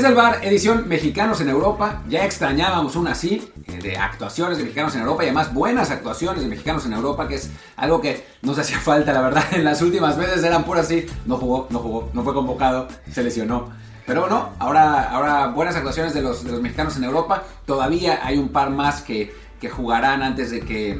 [0.00, 2.00] Desde el bar, edición Mexicanos en Europa.
[2.08, 6.42] Ya extrañábamos una así, eh, de actuaciones de mexicanos en Europa y además buenas actuaciones
[6.42, 9.44] de mexicanos en Europa, que es algo que nos hacía falta, la verdad.
[9.52, 11.04] En las últimas veces eran puras así.
[11.26, 13.68] No jugó, no jugó, no fue convocado, se lesionó.
[14.06, 17.44] Pero bueno, ahora, ahora buenas actuaciones de los, de los mexicanos en Europa.
[17.66, 20.98] Todavía hay un par más que, que jugarán antes de que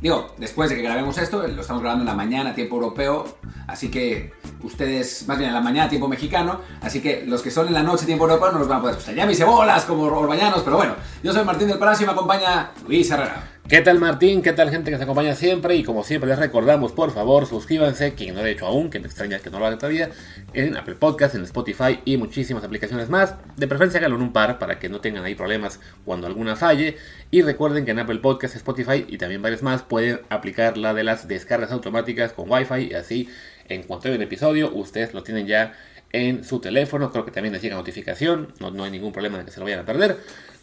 [0.00, 3.24] Digo, después de que grabemos esto, lo estamos grabando en la mañana, tiempo europeo,
[3.66, 4.32] así que
[4.62, 7.82] ustedes, más bien en la mañana, tiempo mexicano, así que los que son en la
[7.82, 9.16] noche, tiempo europeo, no los van a poder escuchar.
[9.16, 12.70] Ya mis cebolas como orbañanos, pero bueno, yo soy Martín del Palacio y me acompaña
[12.86, 13.57] Luis Herrera.
[13.68, 14.40] ¿Qué tal Martín?
[14.40, 15.76] ¿Qué tal gente que nos acompaña siempre?
[15.76, 18.98] Y como siempre les recordamos, por favor, suscríbanse, quien no lo ha hecho aún, que
[18.98, 20.08] me extraña que no lo haga todavía,
[20.54, 23.34] en Apple Podcast, en Spotify y muchísimas aplicaciones más.
[23.58, 26.96] De preferencia háganlo en un par para que no tengan ahí problemas cuando alguna falle.
[27.30, 31.04] Y recuerden que en Apple Podcast, Spotify y también varios más pueden aplicar la de
[31.04, 33.28] las descargas automáticas con Wi-Fi y así
[33.68, 35.74] en cuanto hay un episodio ustedes lo tienen ya
[36.12, 37.12] en su teléfono.
[37.12, 39.64] Creo que también les llega notificación, no, no hay ningún problema de que se lo
[39.64, 40.16] vayan a perder.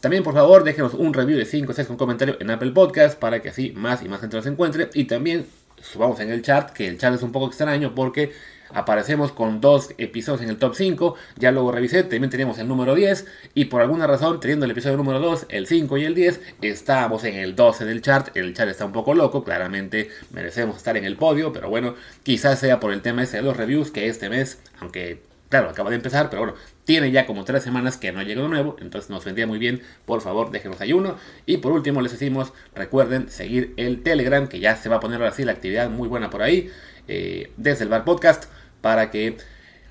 [0.05, 3.17] También, por favor, déjenos un review de 5 o 6 con comentario en Apple Podcast
[3.17, 4.91] para que así más y más gente los encuentre.
[4.93, 5.47] Y también
[5.81, 8.31] subamos en el chat, que el chat es un poco extraño porque
[8.69, 11.15] aparecemos con dos episodios en el top 5.
[11.37, 13.25] Ya luego revisé, también teníamos el número 10.
[13.55, 17.23] Y por alguna razón, teniendo el episodio número 2, el 5 y el 10, estábamos
[17.23, 18.37] en el 12 del chart.
[18.37, 21.51] El chat está un poco loco, claramente merecemos estar en el podio.
[21.51, 25.23] Pero bueno, quizás sea por el tema ese de los reviews que este mes, aunque
[25.49, 28.47] claro, acaba de empezar, pero bueno, tiene ya como tres semanas que no ha llegado
[28.47, 31.17] nuevo, entonces nos vendría muy bien, por favor, déjenos ahí uno.
[31.45, 35.21] Y por último, les decimos, recuerden seguir el Telegram, que ya se va a poner
[35.23, 36.69] así la actividad muy buena por ahí,
[37.07, 38.45] eh, desde el Bar Podcast,
[38.81, 39.37] para que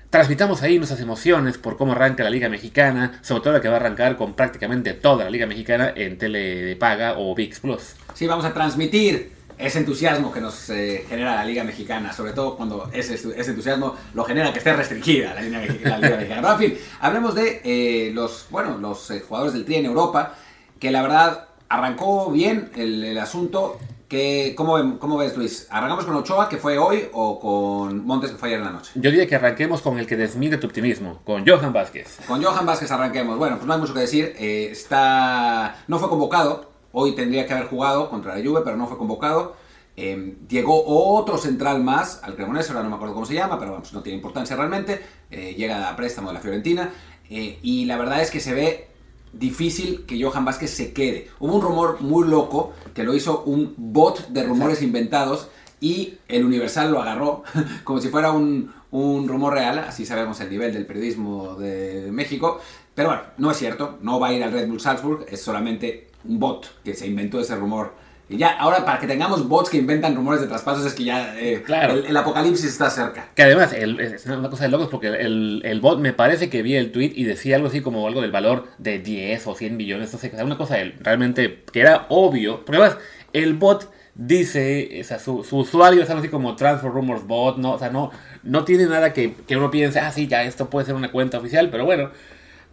[0.09, 3.75] transmitamos ahí nuestras emociones por cómo arranca la Liga Mexicana, sobre todo la que va
[3.75, 7.95] a arrancar con prácticamente toda la Liga Mexicana en tele de paga o VIX Plus.
[8.13, 12.57] Sí, vamos a transmitir ese entusiasmo que nos eh, genera la Liga Mexicana, sobre todo
[12.57, 16.41] cuando ese, ese, entusiasmo lo genera que esté restringida la, Liga, la Liga Mexicana.
[16.41, 20.33] Pero en fin, hablemos de eh, los, bueno, los eh, jugadores del Tri en Europa,
[20.79, 23.79] que la verdad arrancó bien el, el asunto.
[24.09, 25.67] Que, ¿cómo, ¿Cómo ves, Luis?
[25.71, 28.91] ¿Arrancamos con Ochoa, que fue hoy, o con Montes, que fue ayer en la noche?
[28.93, 32.19] Yo diría que arranquemos con el que desmide tu optimismo, con Johan Vázquez.
[32.27, 33.39] Con Johan Vázquez arranquemos.
[33.39, 34.35] Bueno, pues no hay mucho que decir.
[34.37, 35.77] está...
[35.87, 39.57] No fue convocado, Hoy tendría que haber jugado contra la Juve, pero no fue convocado.
[39.97, 43.73] Eh, llegó otro central más al Cremonese, ahora no me acuerdo cómo se llama, pero
[43.73, 45.01] vamos, no tiene importancia realmente.
[45.29, 46.93] Eh, llega a préstamo de la Fiorentina.
[47.29, 48.87] Eh, y la verdad es que se ve
[49.33, 51.27] difícil que Johan Vázquez se quede.
[51.41, 55.49] Hubo un rumor muy loco que lo hizo un bot de rumores inventados
[55.81, 57.43] y el Universal lo agarró
[57.83, 62.61] como si fuera un, un rumor real, así sabemos el nivel del periodismo de México.
[62.93, 66.14] Pero bueno, no es cierto, no va a ir al Red Bull Salzburg, es solamente
[66.27, 67.93] un bot que se inventó ese rumor.
[68.27, 71.39] Y ya, ahora para que tengamos bots que inventan rumores de traspasos es que ya
[71.39, 71.93] eh, Claro.
[71.93, 73.29] el, el apocalipsis está cerca.
[73.35, 76.63] Que además, el- es una cosa de locos porque el, el bot me parece que
[76.63, 79.77] vi el tweet y decía algo así como algo del valor de 10 o 100
[79.77, 82.65] millones, no sé, una cosa del- realmente que era obvio.
[82.65, 82.97] Porque además,
[83.31, 87.57] el bot dice, o sea, su, su usuario es algo así como Transfer Rumors Bot,
[87.57, 88.09] no, o sea, no,
[88.41, 91.37] no tiene nada que, que uno piense, ah, sí, ya esto puede ser una cuenta
[91.37, 92.09] oficial, pero bueno.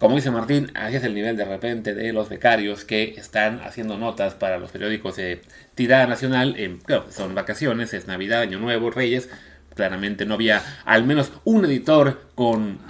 [0.03, 3.97] Como dice Martín, así es el nivel de repente de los becarios que están haciendo
[3.97, 5.43] notas para los periódicos de
[5.77, 6.57] tirada nacional.
[6.85, 9.31] Claro, son vacaciones, es Navidad, Año Nuevo, Reyes.
[9.77, 12.81] Claramente no había al menos un editor con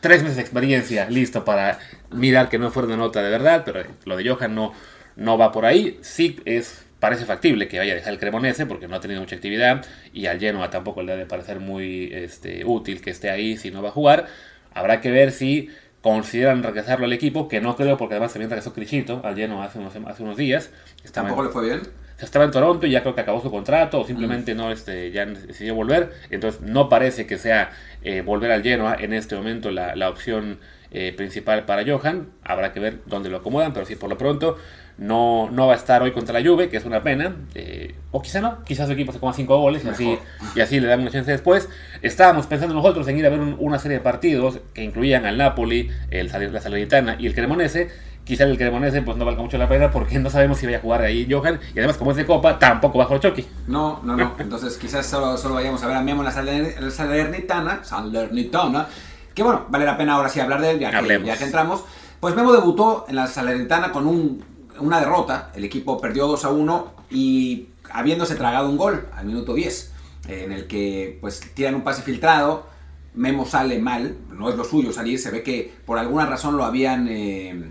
[0.00, 1.78] tres meses de experiencia listo para
[2.10, 4.72] mirar que no fuera una nota de verdad, pero lo de Johan no,
[5.16, 5.98] no va por ahí.
[6.00, 9.36] Sí es, parece factible que vaya a dejar el Cremonese porque no ha tenido mucha
[9.36, 9.84] actividad
[10.14, 13.82] y al Genoa tampoco le debe parecer muy este, útil que esté ahí si no
[13.82, 14.26] va a jugar.
[14.74, 15.68] Habrá que ver si
[16.02, 19.78] consideran regresarlo al equipo, que no creo porque además también regresó Crichito al Genoa hace
[19.78, 20.70] unos, hace unos días.
[21.04, 21.82] Estaba en- Tampoco le fue bien.
[22.20, 25.24] estaba en Toronto y ya creo que acabó su contrato o simplemente no este, ya
[25.26, 26.12] decidió volver.
[26.30, 27.70] Entonces no parece que sea
[28.02, 30.58] eh, volver al Genoa en este momento la, la opción
[30.90, 32.28] eh, principal para Johan.
[32.44, 34.58] Habrá que ver dónde lo acomodan, pero sí, por lo pronto
[35.02, 37.34] no, no va a estar hoy contra la Juve, que es una pena.
[37.54, 40.18] Eh, o quizá no, quizás su equipo se coma 5 goles y así,
[40.54, 41.68] y así le dan una chance después.
[42.02, 45.90] Estábamos pensando nosotros en ir a ver una serie de partidos que incluían al Napoli,
[46.10, 47.90] el, la Salernitana y el Cremonese.
[48.24, 50.80] Quizá el Cremonese pues no valga mucho la pena porque no sabemos si vaya a
[50.80, 51.58] jugar ahí Johan.
[51.74, 53.44] Y además, como es de Copa, tampoco bajo el Chucky.
[53.66, 54.34] No, no, no.
[54.38, 57.82] Entonces quizás solo, solo vayamos a ver a Memo la Salernitana.
[57.82, 58.86] Salernitana.
[59.34, 61.82] Que bueno, vale la pena ahora sí hablar de él, ya que, ya que entramos.
[62.20, 64.51] Pues Memo debutó en la Salernitana con un
[64.82, 69.54] una derrota, el equipo perdió 2 a 1 y habiéndose tragado un gol al minuto
[69.54, 69.92] 10,
[70.28, 72.66] en el que pues tiran un pase filtrado,
[73.14, 76.64] Memo sale mal, no es lo suyo salir, se ve que por alguna razón lo
[76.64, 77.70] habían, eh,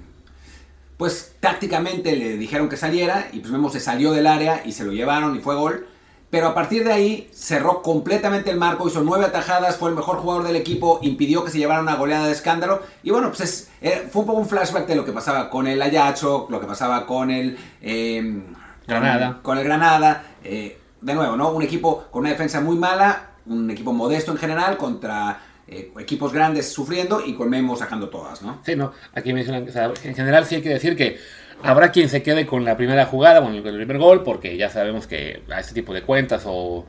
[0.98, 4.84] pues tácticamente le dijeron que saliera y pues Memo se salió del área y se
[4.84, 5.88] lo llevaron y fue gol.
[6.32, 10.18] Pero a partir de ahí cerró completamente el marco, hizo nueve atajadas, fue el mejor
[10.18, 12.82] jugador del equipo, impidió que se llevara una goleada de escándalo.
[13.04, 15.82] Y bueno, pues eh, fue un poco un flashback de lo que pasaba con el
[15.82, 18.46] Ayacho, lo que pasaba con el em,
[18.88, 19.40] Granada.
[19.44, 20.24] Con, el Granada.
[20.44, 21.52] Eh, de nuevo, ¿no?
[21.52, 26.32] Un equipo con una defensa muy mala, un equipo modesto en general contra eh, equipos
[26.32, 28.60] grandes sufriendo y con Memo sacando todas, ¿no?
[28.64, 29.68] Sí, no, aquí mencionan,
[30.04, 31.18] en general sí hay que decir que
[31.64, 35.08] Habrá quien se quede con la primera jugada, con el, primer gol, porque ya sabemos
[35.08, 36.86] que a este tipo de cuentas o,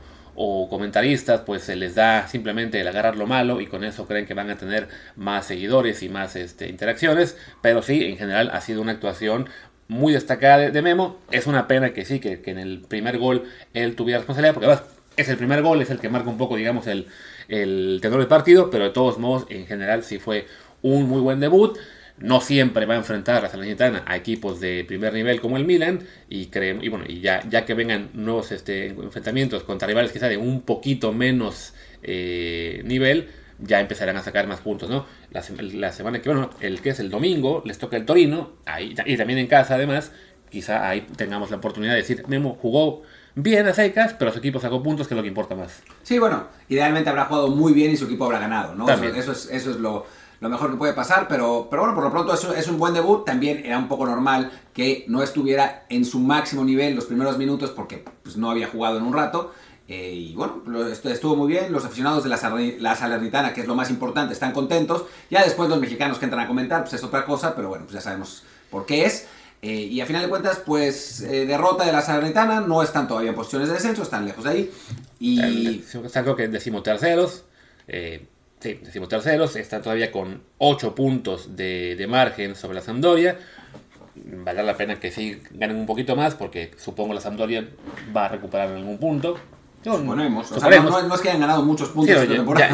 [0.71, 4.35] comentaristas, pues se les da simplemente el agarrar lo malo y con eso creen que
[4.35, 7.37] van a tener más seguidores y más este, interacciones.
[7.61, 9.49] Pero sí, en general ha sido una actuación
[9.89, 11.19] muy destacada de, Memo.
[11.31, 14.85] Es una pena que sí, que, en el primer gol él tuviera responsabilidad, porque además
[15.17, 17.07] es el primer gol, es el que marca un poco, digamos, el,
[17.49, 20.47] el tenor del partido, pero de todos modos, en general sí fue
[20.81, 21.79] un muy buen debut.
[22.23, 25.65] No siempre va a enfrentar a la Salernitana a equipos de primer nivel como el
[25.65, 30.13] Milan y creemos, y bueno, y ya, ya que vengan nuevos este, enfrentamientos contra rivales
[30.13, 33.29] quizá de un poquito menos eh, nivel,
[33.59, 35.05] ya empezarán a sacar más puntos, ¿no?
[35.31, 35.43] La,
[35.93, 39.39] semana que bueno, el que es el domingo, les toca el Torino, ahí, y también
[39.41, 40.13] en casa además,
[40.49, 43.03] quizá ahí tengamos la oportunidad de decir, Memo jugó
[43.35, 45.83] bien a secas, pero su equipo sacó puntos, que es lo que importa más.
[46.03, 48.89] Sí, bueno, idealmente habrá jugado muy bien y su equipo habrá ganado, ¿no?
[48.89, 50.07] eso, es, eso es lo
[50.43, 52.93] lo mejor que puede pasar, pero, pero bueno, por lo pronto es, es un buen
[52.93, 53.25] debut.
[53.25, 57.71] También era un poco normal que no estuviera en su máximo nivel los primeros minutos
[57.71, 59.53] porque pues, no había jugado en un rato.
[59.87, 61.73] Eh, y bueno, estuvo muy bien.
[61.73, 65.05] Los aficionados de la, Salernitana, que es lo más importante, están contentos.
[65.31, 67.95] Ya después los mexicanos que entran a comentar, pues es otra cosa, pero bueno, pues
[67.95, 69.29] ya sabemos por qué es.
[69.63, 73.31] Eh, y a final de cuentas, pues eh, derrota de la Salernitana, no están todavía
[73.31, 74.71] en posiciones de descenso, están lejos de ahí.
[75.21, 75.85] Y...
[76.05, 77.45] Están creo que decimoterceros.
[77.87, 78.27] Eh,
[78.63, 78.79] Sí,
[79.09, 83.37] terceros, está todavía con 8 puntos de, margen sobre la Sampdoria.
[84.15, 87.67] Vale la pena que sí ganen un poquito más porque supongo la Sampdoria
[88.17, 89.37] va a recuperar en algún punto.
[89.83, 90.53] Suponemos.
[90.53, 92.15] O sea, no, es que hayan ganado muchos puntos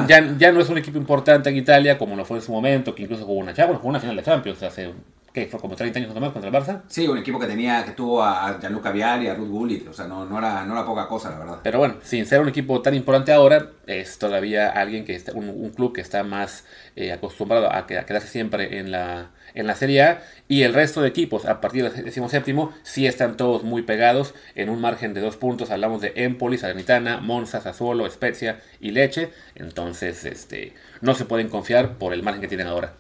[0.06, 2.94] ya, ya, no es un equipo importante en Italia como lo fue en su momento,
[2.94, 4.92] que incluso jugó una, bueno, jugó una final de Champions hace
[5.38, 5.46] ¿Qué?
[5.46, 6.82] ¿Fue como 30 años más contra el Barça?
[6.88, 9.92] Sí, un equipo que tenía, que tuvo a Gianluca Vial y a Ruth Gullit, o
[9.92, 11.60] sea, no, no, era, no era poca cosa, la verdad.
[11.62, 15.70] Pero bueno, sin ser un equipo tan importante ahora, es todavía alguien que está, un,
[15.70, 16.64] club que está más
[16.96, 21.08] eh, acostumbrado a, quedarse siempre en la, en la Serie A y el resto de
[21.08, 25.36] equipos a partir del 17 sí están todos muy pegados en un margen de dos
[25.36, 25.70] puntos.
[25.70, 29.30] Hablamos de Empoli, Salernitana, Monza, Sassuolo, Spezia y Leche.
[29.54, 32.94] Entonces, este, no se pueden confiar por el margen que tienen ahora.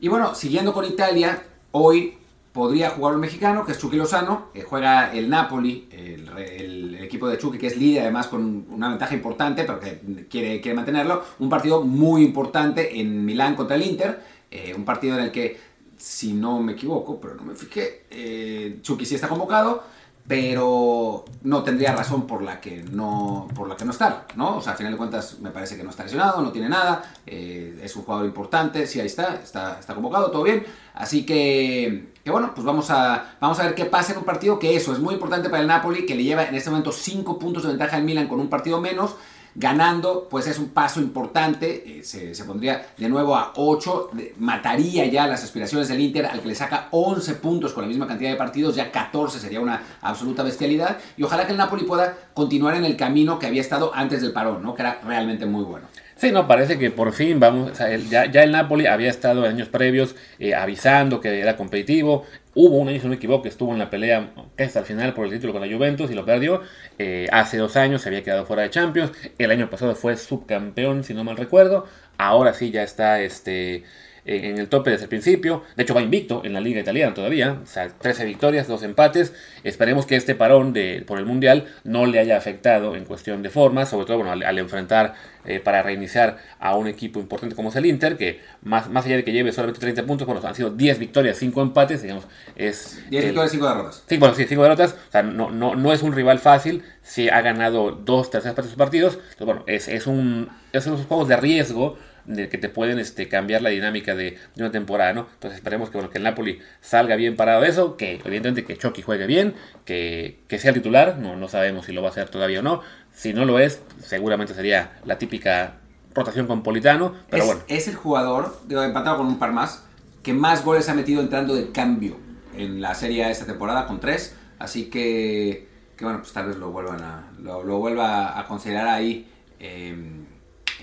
[0.00, 1.40] Y bueno, siguiendo con Italia,
[1.72, 2.18] Hoy
[2.52, 7.58] podría jugar un mexicano, que es Chucky Lozano, juega el Napoli, el, equipo de Chucky,
[7.58, 11.24] que es líder además con una ventaja importante, pero que quiere, quiere mantenerlo.
[11.38, 15.58] Un partido muy importante en Milán contra el Inter, eh, un partido en el que,
[15.96, 19.82] si no me equivoco, pero no me fijé, eh, Chucky sí está convocado,
[20.26, 24.58] pero no tendría razón por la que no por la que no está, ¿no?
[24.58, 27.02] O sea, a final de cuentas me parece que no está lesionado, no tiene nada,
[27.26, 30.64] eh, es un jugador importante, sí ahí está, está, está convocado, todo bien,
[30.94, 34.58] así que, que, bueno, pues vamos a, vamos a ver qué pasa en un partido
[34.58, 37.38] que eso es muy importante para el Napoli, que le lleva en este momento 5
[37.38, 39.16] puntos de ventaja al Milan con un partido menos,
[39.54, 45.26] ganando, pues es un paso importante, eh, se, pondría de nuevo a 8, mataría ya
[45.26, 48.36] las aspiraciones del Inter, al que le saca 11 puntos con la misma cantidad de
[48.36, 52.84] partidos, ya 14 sería una absoluta bestialidad, y ojalá que el Napoli pueda continuar en
[52.84, 54.74] el camino que había estado antes del parón, ¿no?
[54.74, 55.86] que era realmente muy bueno.
[56.22, 57.76] Sí, no, parece que por fin vamos,
[58.08, 62.24] ya, el Napoli había estado en años previos eh, avisando que era competitivo,
[62.54, 65.14] hubo un año, si no me equivoco, que estuvo en la pelea hasta el final
[65.14, 66.62] por el título con la Juventus y lo perdió,
[66.96, 71.02] eh, hace dos años se había quedado fuera de Champions, el año pasado fue subcampeón,
[71.02, 71.88] si no mal recuerdo,
[72.18, 73.82] ahora sí ya está este,
[74.24, 75.64] en el tope desde el principio.
[75.76, 77.58] De hecho, va invicto en la liga italiana todavía.
[77.62, 79.32] O sea, 13 victorias, 2 empates.
[79.64, 83.50] Esperemos que este parón de, por el Mundial no le haya afectado en cuestión de
[83.50, 85.14] forma, sobre todo bueno, al, enfrentar
[85.44, 89.16] eh, para reiniciar a un equipo importante como es el Inter, que más, más allá
[89.16, 93.02] de que lleve solamente 30 puntos, bueno, han sido 10 victorias, 5 empates, digamos, es...
[93.10, 94.04] 10 victorias, 5 derrotas.
[94.06, 97.28] Sí, bueno, sí, 5 derrotas, o sea, no, no, no es un rival fácil, si
[97.28, 101.06] ha ganado 2 terceras partes de sus partidos, entonces, bueno, es, es, un, es unos
[101.06, 105.26] juegos de riesgo de que te pueden este, cambiar la dinámica de, una temporada, ¿no?
[105.34, 108.76] Entonces esperemos que, bueno, que el Napoli salga bien parado de eso, que evidentemente que
[108.76, 112.28] Chucky juegue bien, que, que sea titular, no, no sabemos si lo va a hacer
[112.28, 115.74] todavía o no, si no lo es, seguramente sería la típica
[116.14, 117.62] rotación con Politano, pero es, bueno.
[117.68, 119.84] Es el jugador, digo, empatado con un par más,
[120.22, 122.16] que más goles ha metido entrando de cambio
[122.56, 126.70] en la serie esta temporada, con tres, así que, que bueno, pues tal vez lo
[126.70, 129.28] vuelvan a, lo, lo vuelva a considerar ahí.
[129.58, 129.94] Eh,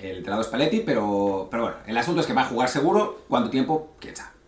[0.01, 3.23] el entrenador Spalletti, pero, pero bueno, el asunto es que va a jugar seguro.
[3.27, 3.95] ¿Cuánto tiempo?
[3.99, 4.39] ¿Quién sabe?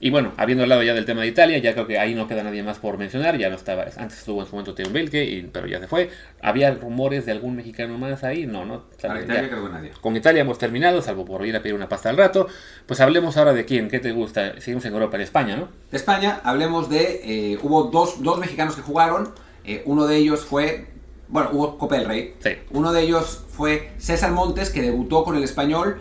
[0.00, 2.42] Y bueno, habiendo hablado ya del tema de Italia, ya creo que ahí no queda
[2.42, 3.38] nadie más por mencionar.
[3.38, 6.10] Ya no estaba, antes estuvo en su momento Teo Belke, pero ya se fue.
[6.42, 8.44] ¿Había rumores de algún mexicano más ahí?
[8.44, 8.82] No, no.
[9.00, 9.92] Para Italia creo que nadie.
[10.02, 12.48] Con Italia hemos terminado, salvo por ir a pedir una pasta al rato.
[12.84, 14.60] Pues hablemos ahora de quién, qué te gusta.
[14.60, 15.68] Seguimos en Europa, en España, ¿no?
[15.90, 17.20] De España, hablemos de.
[17.24, 19.32] Eh, hubo dos, dos mexicanos que jugaron.
[19.64, 20.88] Eh, uno de ellos fue
[21.28, 22.34] bueno, hubo Copa del Rey.
[22.40, 22.50] Sí.
[22.70, 26.00] Uno de ellos fue César Montes, que debutó con el español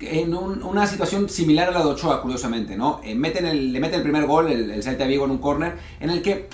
[0.00, 3.00] en una situación similar a la de Ochoa, curiosamente, ¿no?
[3.04, 5.76] Eh, meten el, le mete el primer gol, el, el Celta Vigo en un córner,
[6.00, 6.48] en el que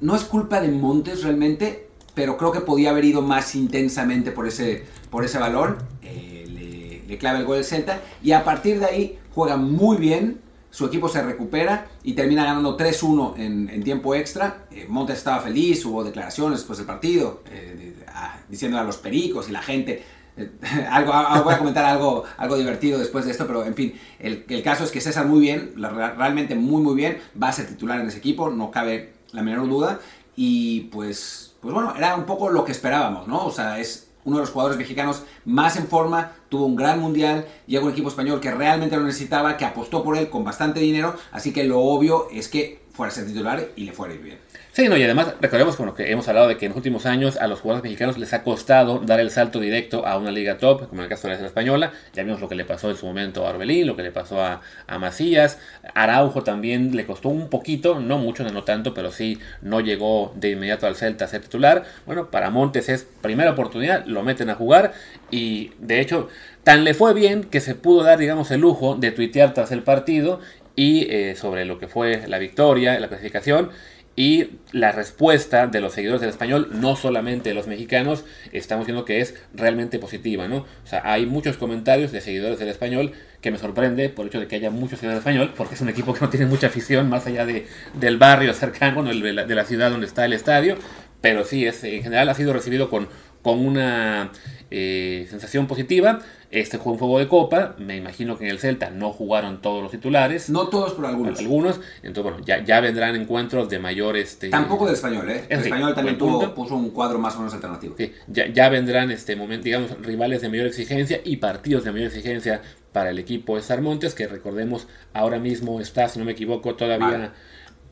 [0.00, 4.46] no es culpa de Montes realmente, pero creo que podía haber ido más intensamente por
[4.46, 5.78] ese, por ese balón.
[6.02, 9.96] Eh, le, le clava el gol el Celta y a partir de ahí juega muy
[9.96, 10.40] bien
[10.72, 14.64] su equipo se recupera y termina ganando 3-1 en, tiempo extra.
[14.70, 19.50] Eh, Montes estaba feliz, hubo declaraciones después del partido, eh, ah, diciendo a los pericos
[19.50, 20.02] y la gente.
[20.34, 20.50] Eh,
[20.90, 24.46] algo, ah, voy a comentar algo, algo divertido después de esto, pero en fin, el,
[24.48, 28.00] el caso es que César muy bien, realmente muy muy bien, va a ser titular
[28.00, 30.00] en ese equipo, no cabe la menor duda.
[30.36, 33.44] Y pues, pues bueno, era un poco lo que esperábamos, ¿no?
[33.44, 37.46] O sea, es uno de los jugadores mexicanos más en forma, tuvo un gran mundial,
[37.66, 41.16] llegó un equipo español que realmente lo necesitaba, que apostó por él con bastante dinero,
[41.32, 44.22] así que lo obvio es que fuera a ser titular y le fuera a ir
[44.22, 44.38] bien.
[44.72, 47.36] Sí, no, y además recordemos como que hemos hablado de que en los últimos años
[47.36, 50.88] a los jugadores mexicanos les ha costado dar el salto directo a una liga top,
[50.88, 51.92] como en el caso de la española.
[52.14, 54.42] Ya vimos lo que le pasó en su momento a Orbelín, lo que le pasó
[54.42, 55.58] a, a Macías.
[55.94, 60.52] Araujo también le costó un poquito, no mucho, no tanto, pero sí no llegó de
[60.52, 61.84] inmediato al Celta a ser titular.
[62.06, 64.94] Bueno, para Montes es primera oportunidad, lo meten a jugar
[65.30, 66.28] y de hecho
[66.64, 69.82] tan le fue bien que se pudo dar, digamos, el lujo de tuitear tras el
[69.82, 70.40] partido
[70.76, 73.70] y eh, sobre lo que fue la victoria, la clasificación
[74.14, 79.06] y la respuesta de los seguidores del español, no solamente de los mexicanos, estamos viendo
[79.06, 80.58] que es realmente positiva, ¿no?
[80.58, 84.40] O sea, hay muchos comentarios de seguidores del español que me sorprende por el hecho
[84.40, 86.66] de que haya muchos seguidores del español, porque es un equipo que no tiene mucha
[86.66, 90.34] afición más allá de, del barrio cercano, de, la, de la ciudad donde está el
[90.34, 90.76] estadio,
[91.22, 93.08] pero sí, es, en general ha sido recibido con,
[93.40, 94.30] con una
[94.72, 96.20] eh, sensación positiva.
[96.50, 97.76] Este fue un juego de copa.
[97.78, 100.50] Me imagino que en el Celta no jugaron todos los titulares.
[100.50, 101.38] No todos, pero algunos.
[101.38, 101.80] Algunos.
[102.02, 104.16] Entonces, bueno, ya, ya vendrán encuentros de mayor.
[104.16, 105.44] Este, Tampoco de español, ¿eh?
[105.48, 107.94] El español también tuvo, puso un cuadro más o menos alternativo.
[107.96, 112.08] Sí, ya, ya vendrán, este momento, digamos, rivales de mayor exigencia y partidos de mayor
[112.08, 112.62] exigencia
[112.92, 117.32] para el equipo de Sarmontes, que recordemos ahora mismo está, si no me equivoco, todavía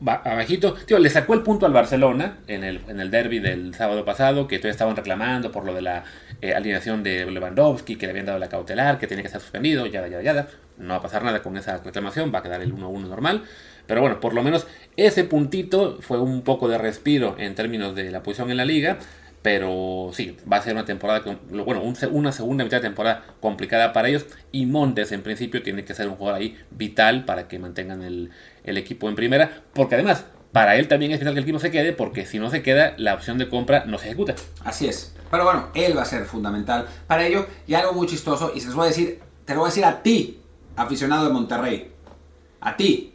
[0.05, 0.73] abajito.
[0.85, 4.47] Tío, le sacó el punto al Barcelona en el, en el derby del sábado pasado,
[4.47, 6.03] que todavía estaban reclamando por lo de la
[6.41, 9.85] eh, alineación de Lewandowski, que le habían dado la cautelar, que tenía que ser suspendido,
[9.85, 10.47] ya, ya, ya.
[10.77, 13.43] No va a pasar nada con esa reclamación, va a quedar el 1-1 normal.
[13.85, 14.67] Pero bueno, por lo menos
[14.97, 18.97] ese puntito fue un poco de respiro en términos de la posición en la liga.
[19.41, 21.81] Pero sí, va a ser una temporada, bueno,
[22.11, 24.27] una segunda mitad de temporada complicada para ellos.
[24.51, 28.29] Y Montes, en principio, tiene que ser un jugador ahí vital para que mantengan el,
[28.63, 29.63] el equipo en primera.
[29.73, 32.49] Porque además, para él también es vital que el equipo se quede, porque si no
[32.49, 34.35] se queda, la opción de compra no se ejecuta.
[34.63, 35.15] Así es.
[35.29, 37.45] Pero bueno, él va a ser fundamental para ello.
[37.67, 39.85] Y algo muy chistoso, y se los voy a decir, te lo voy a decir
[39.85, 40.41] a ti,
[40.75, 41.91] aficionado de Monterrey.
[42.59, 43.13] A ti.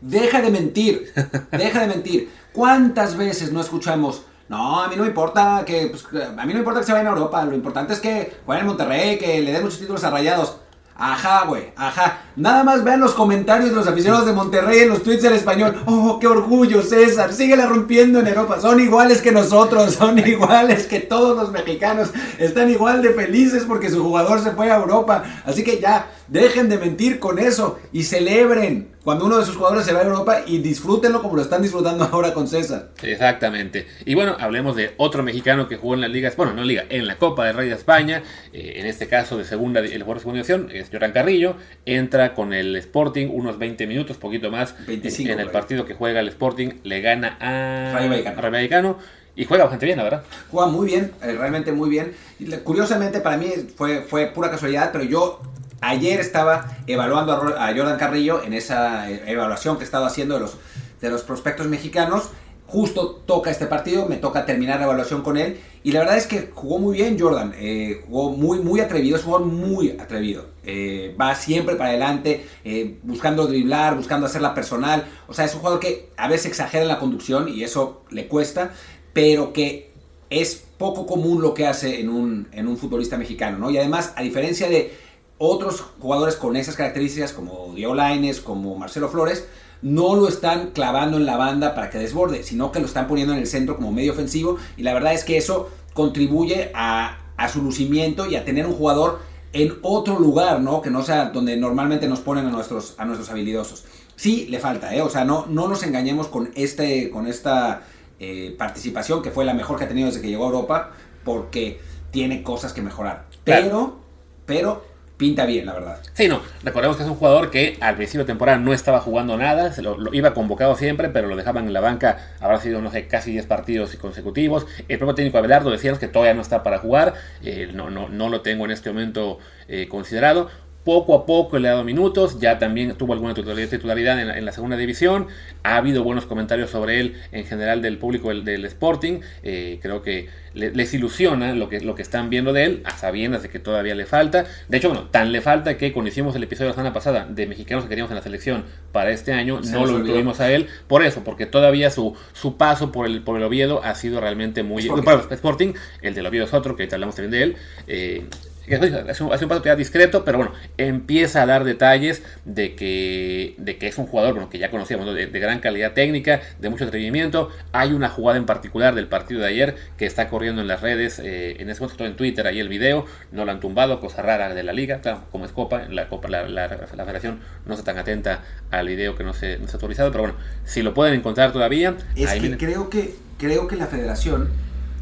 [0.00, 1.12] Deja de mentir.
[1.52, 2.30] Deja de mentir.
[2.52, 4.24] ¿Cuántas veces no escuchamos?
[4.48, 6.92] No, a mí no me importa que, pues, a mí no me importa que se
[6.92, 10.04] vaya a Europa, lo importante es que juegue en Monterrey, que le den muchos títulos
[10.04, 10.58] a Rayados.
[10.96, 12.20] Ajá, güey, ajá.
[12.36, 15.82] Nada más vean los comentarios de los aficionados de Monterrey en los tweets en español.
[15.86, 17.32] ¡Oh, qué orgullo, César!
[17.32, 18.60] Síguela rompiendo en Europa.
[18.60, 22.10] Son iguales que nosotros, son iguales que todos los mexicanos.
[22.38, 25.24] Están igual de felices porque su jugador se fue a Europa.
[25.44, 29.84] Así que ya, dejen de mentir con eso y celebren cuando uno de sus jugadores
[29.84, 32.90] se va a Europa y disfrútenlo como lo están disfrutando ahora con César.
[33.02, 33.86] Exactamente.
[34.06, 36.84] Y bueno, hablemos de otro mexicano que jugó en las ligas, bueno, no en liga,
[36.88, 40.16] en la Copa del Rey de España, eh, en este caso de segunda, el jugador
[40.16, 44.74] de segunda división, es Joran Carrillo, entra con el Sporting unos 20 minutos, poquito más,
[44.86, 45.60] 25, en el por ahí.
[45.60, 48.98] partido que juega el Sporting, le gana a Rayo Vallecano.
[49.36, 50.22] Y juega bastante bien, la verdad.
[50.50, 52.14] Juega muy bien, eh, realmente muy bien.
[52.62, 55.40] Curiosamente para mí fue, fue pura casualidad, pero yo
[55.80, 60.56] ayer estaba evaluando a Jordan Carrillo en esa eh, evaluación que estaba haciendo de los,
[61.00, 62.30] de los prospectos mexicanos.
[62.66, 65.60] Justo toca este partido, me toca terminar la evaluación con él.
[65.82, 67.52] Y la verdad es que jugó muy bien Jordan.
[67.58, 70.46] eh, jugó muy, muy atrevido, es un jugador muy atrevido.
[70.64, 75.04] Eh, va siempre para adelante, eh, buscando driblar, buscando hacerla personal.
[75.28, 78.28] O sea, es un jugador que a veces exagera en la conducción y eso le
[78.28, 78.72] cuesta,
[79.14, 79.90] pero que
[80.28, 83.70] es poco común lo que hace en un, en un futbolista mexicano, ¿no?
[83.70, 84.92] Y además, a diferencia de
[85.38, 89.46] otros jugadores con esas características, como Diego Lainez, como Marcelo Flores,
[89.82, 93.32] no lo están clavando en la banda para que desborde, sino que lo están poniendo
[93.32, 94.58] en el centro como medio ofensivo.
[94.76, 98.74] Y la verdad es que eso contribuye a, a su lucimiento y a tener un
[98.74, 99.20] jugador
[99.52, 100.82] en otro lugar, ¿no?
[100.82, 103.84] Que no sea donde normalmente nos ponen a nuestros, a nuestros habilidosos.
[104.16, 105.02] Sí, le falta, ¿eh?
[105.02, 107.82] O sea, no, no nos engañemos con, este, con esta
[108.24, 110.92] eh, participación, que fue la mejor que ha tenido desde que llegó a Europa,
[111.24, 113.24] porque tiene cosas que mejorar.
[113.44, 113.64] Claro.
[113.64, 114.00] Pero,
[114.46, 114.84] pero,
[115.16, 115.98] pinta bien, la verdad.
[116.14, 119.36] Sí, no, recordemos que es un jugador que al principio de temporada no estaba jugando
[119.36, 122.80] nada, se lo, lo iba convocado siempre, pero lo dejaban en la banca, habrá sido,
[122.80, 124.66] no sé, casi 10 partidos consecutivos.
[124.88, 128.28] El propio técnico Abelardo decíamos que todavía no está para jugar, eh, no, no, no
[128.28, 129.38] lo tengo en este momento
[129.68, 130.48] eh, considerado.
[130.84, 134.44] Poco a poco le ha dado minutos, ya también tuvo alguna titularidad en la, en
[134.44, 135.28] la segunda división.
[135.62, 139.20] Ha habido buenos comentarios sobre él en general del público del, del Sporting.
[139.42, 142.90] Eh, creo que le- les ilusiona lo que, lo que están viendo de él, a
[142.98, 144.44] sabiendas de que todavía le falta.
[144.68, 147.46] De hecho, bueno, tan le falta que cuando hicimos el episodio la semana pasada de
[147.46, 150.66] mexicanos que queríamos en la selección para este año, Se no lo incluimos a él.
[150.86, 154.62] Por eso, porque todavía su, su paso por el, por el Oviedo ha sido realmente
[154.62, 154.82] muy...
[154.82, 155.04] Sporting.
[155.04, 155.72] Bueno, Sporting,
[156.02, 157.56] el del Oviedo es otro, que hablamos también de él.
[157.86, 158.24] Eh,
[158.72, 163.76] hace un, hace un paso discreto, pero bueno, empieza a dar detalles de que, de
[163.76, 165.12] que es un jugador bueno, que ya conocíamos, ¿no?
[165.12, 167.50] de, de gran calidad técnica, de mucho atrevimiento.
[167.72, 171.18] Hay una jugada en particular del partido de ayer que está corriendo en las redes,
[171.18, 174.54] eh, en ese momento en Twitter, ahí el video, no lo han tumbado, cosa rara
[174.54, 177.84] de la liga, claro, como es Copa, la, Copa la, la, la federación no está
[177.92, 180.94] tan atenta al video que no se, no se ha autorizado, pero bueno, si lo
[180.94, 184.48] pueden encontrar todavía, Es ahí que viene- creo que creo que la federación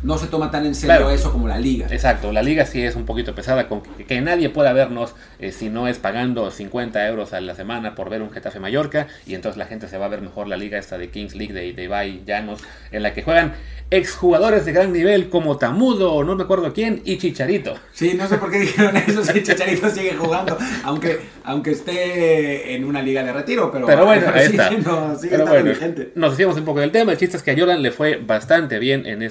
[0.03, 1.11] no se toma tan en serio Claro.
[1.11, 1.87] eso como la liga.
[1.91, 5.53] Exacto, la liga sí es un poquito pesada, con que, que nadie pueda vernos eh,
[5.53, 9.35] si no es pagando 50 euros a la semana por ver un Getafe Mallorca, y
[9.35, 11.73] entonces la gente se va a ver mejor la liga esta de Kings League de,
[11.73, 13.53] de Ibai Llanos, en la que juegan
[13.91, 17.75] exjugadores de gran nivel como Tamudo, no me acuerdo quién, y Chicharito.
[17.93, 22.85] Sí, no sé por qué dijeron eso si Chicharito sigue jugando, aunque aunque esté en
[22.85, 24.71] una liga de retiro, pero, Pero bueno, ahí está.
[24.71, 26.13] no, sigue Pero estando bueno, vigente.
[26.15, 27.13] nos decíamos un poco del tema.
[27.13, 29.23] El chiste es que a Jordan le fue bastante bien en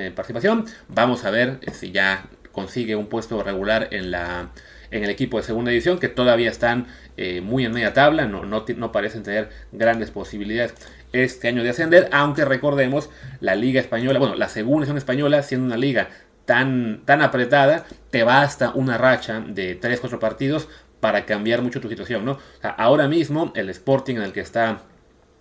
[0.00, 0.66] esta participación.
[0.88, 4.50] Vamos a ver eh, si ya consigue un puesto regular en la
[4.90, 6.86] en el equipo de segunda división, que todavía están
[7.16, 10.74] eh, muy en media tabla, no, no, no parecen tener grandes posibilidades
[11.12, 13.08] este año de ascender, aunque recordemos
[13.40, 16.08] la liga española, bueno, la segunda división española, siendo una liga
[16.44, 20.68] tan, tan apretada, te basta una racha de 3-4 partidos
[21.00, 22.38] para cambiar mucho tu situación, ¿no?
[22.62, 24.82] Ahora mismo el Sporting en el que está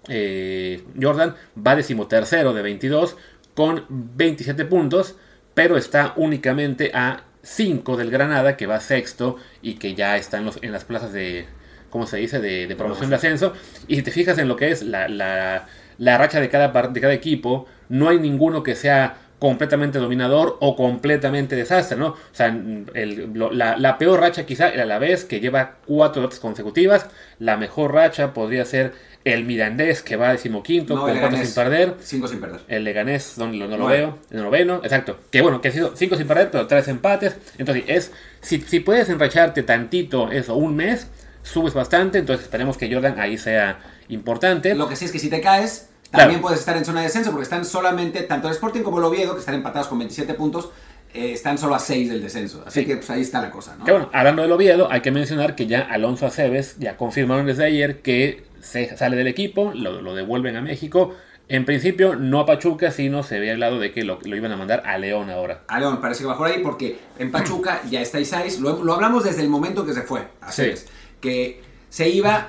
[0.07, 3.17] eh, Jordan va decimotercero de 22
[3.59, 5.17] con 27 puntos,
[5.53, 10.45] pero está únicamente a 5 del Granada, que va sexto y que ya está en,
[10.45, 11.45] los, en las plazas de,
[11.89, 13.51] ¿cómo se dice?, de, de promoción de ascenso.
[13.85, 15.67] Y si te fijas en lo que es la, la,
[15.97, 20.77] la racha de cada, de cada equipo, no hay ninguno que sea completamente dominador o
[20.77, 22.07] completamente desastre, ¿no?
[22.07, 22.47] O sea,
[22.93, 27.07] el- lo- la, la peor racha quizá el Alavés, que lleva cuatro derrotas consecutivas.
[27.39, 28.93] La mejor racha podría ser
[29.25, 31.95] el Mirandés, que va a decimoquinto, No, con cuatro sin perder.
[32.01, 32.61] Cinco sin perder.
[32.67, 35.19] El Leganés, donde lo- no lo veo, el noveno, exacto.
[35.29, 37.35] Que bueno, que ha sido cinco sin perder, pero tres empates.
[37.57, 41.07] Entonces, es si, si puedes enracharte tantito eso, un mes,
[41.43, 42.17] subes bastante.
[42.19, 44.73] Entonces, esperemos que Jordan ahí sea importante.
[44.75, 46.23] Lo que sí es que si te caes, Claro.
[46.23, 49.03] también puedes estar en zona de descenso, porque están solamente, tanto el Sporting como el
[49.03, 50.69] Oviedo, que están empatados con 27 puntos,
[51.13, 52.63] eh, están solo a 6 del descenso.
[52.65, 52.85] Así Sí.
[52.85, 53.85] que pues ahí está la cosa, ¿no?
[53.85, 57.65] Que bueno, hablando del Oviedo, hay que mencionar que ya Alonso Aceves ya confirmaron desde
[57.65, 61.15] ayer que se sale del equipo, lo, lo devuelven a México.
[61.47, 64.55] En principio, no a Pachuca, sino se había hablado de que lo, lo iban a
[64.57, 65.63] mandar a León ahora.
[65.67, 68.59] A León parece que va jugar ahí porque en Pachuca ya está Isais.
[68.59, 70.27] Lo, lo hablamos desde el momento que se fue.
[70.41, 70.69] Así Sí.
[70.69, 70.87] es.
[71.19, 72.45] Que se iba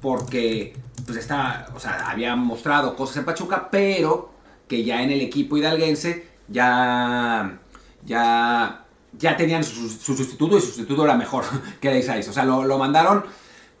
[0.00, 4.32] porque pues estaba, o sea, había mostrado cosas en Pachuca, pero
[4.66, 7.58] que ya en el equipo hidalguense ya,
[8.04, 11.44] ya, ya tenían su, su sustituto y su sustituto era mejor
[11.80, 12.26] que Deisais.
[12.28, 13.24] O sea, lo, lo mandaron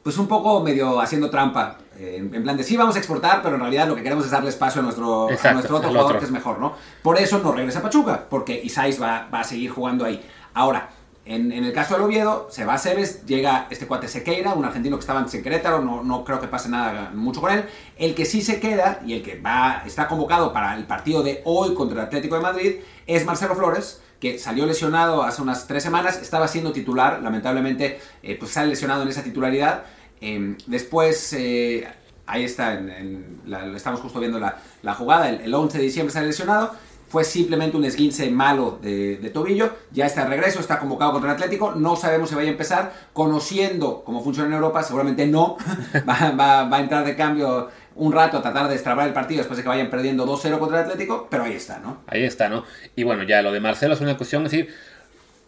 [0.08, 1.76] pues un poco medio haciendo trampa.
[1.98, 4.24] eh, En, en plan de sí vamos a exportar, pero en realidad lo que queremos
[4.24, 6.18] es darle espacio a nuestro, a Exacto, nuestro otro jugador otro.
[6.20, 6.72] que es mejor, ¿no?
[7.02, 10.18] Por eso no regresa a Pachuca, porque Isais va, va a seguir jugando ahí.
[10.54, 10.88] Ahora,
[11.26, 14.64] en, en el caso del Oviedo, se va a Cebes, llega este cuate Sequeira, un
[14.64, 17.66] argentino que estaba antes en Querétaro, no, no creo que pase nada mucho con él.
[17.98, 21.42] El que sí se queda y el que va, está convocado para el partido de
[21.44, 25.82] hoy contra el Atlético de Madrid es Marcelo Flores, que salió lesionado hace unas tres
[25.82, 29.84] semanas, estaba siendo titular, lamentablemente eh, pues sale lesionado en esa titularidad.
[30.20, 31.86] Eh, después, eh,
[32.26, 35.84] ahí está, en- en la- estamos justo viendo la, la jugada, el, el 11 de
[35.84, 36.72] diciembre sale lesionado,
[37.08, 41.30] fue simplemente un esguince malo de, de tobillo, ya está de regreso, está convocado contra
[41.30, 45.56] el Atlético, no sabemos si vaya a empezar, conociendo cómo funciona en Europa, seguramente no,
[46.08, 49.38] va, va- va a entrar de cambio un rato a tratar de destrabar el partido
[49.38, 52.02] después de que vayan perdiendo 2-0 contra el Atlético, pero ahí está, ¿no?
[52.06, 52.64] Ahí está, ¿no?
[52.94, 54.72] Y bueno, ya lo de Marcelo es una cuestión, es decir,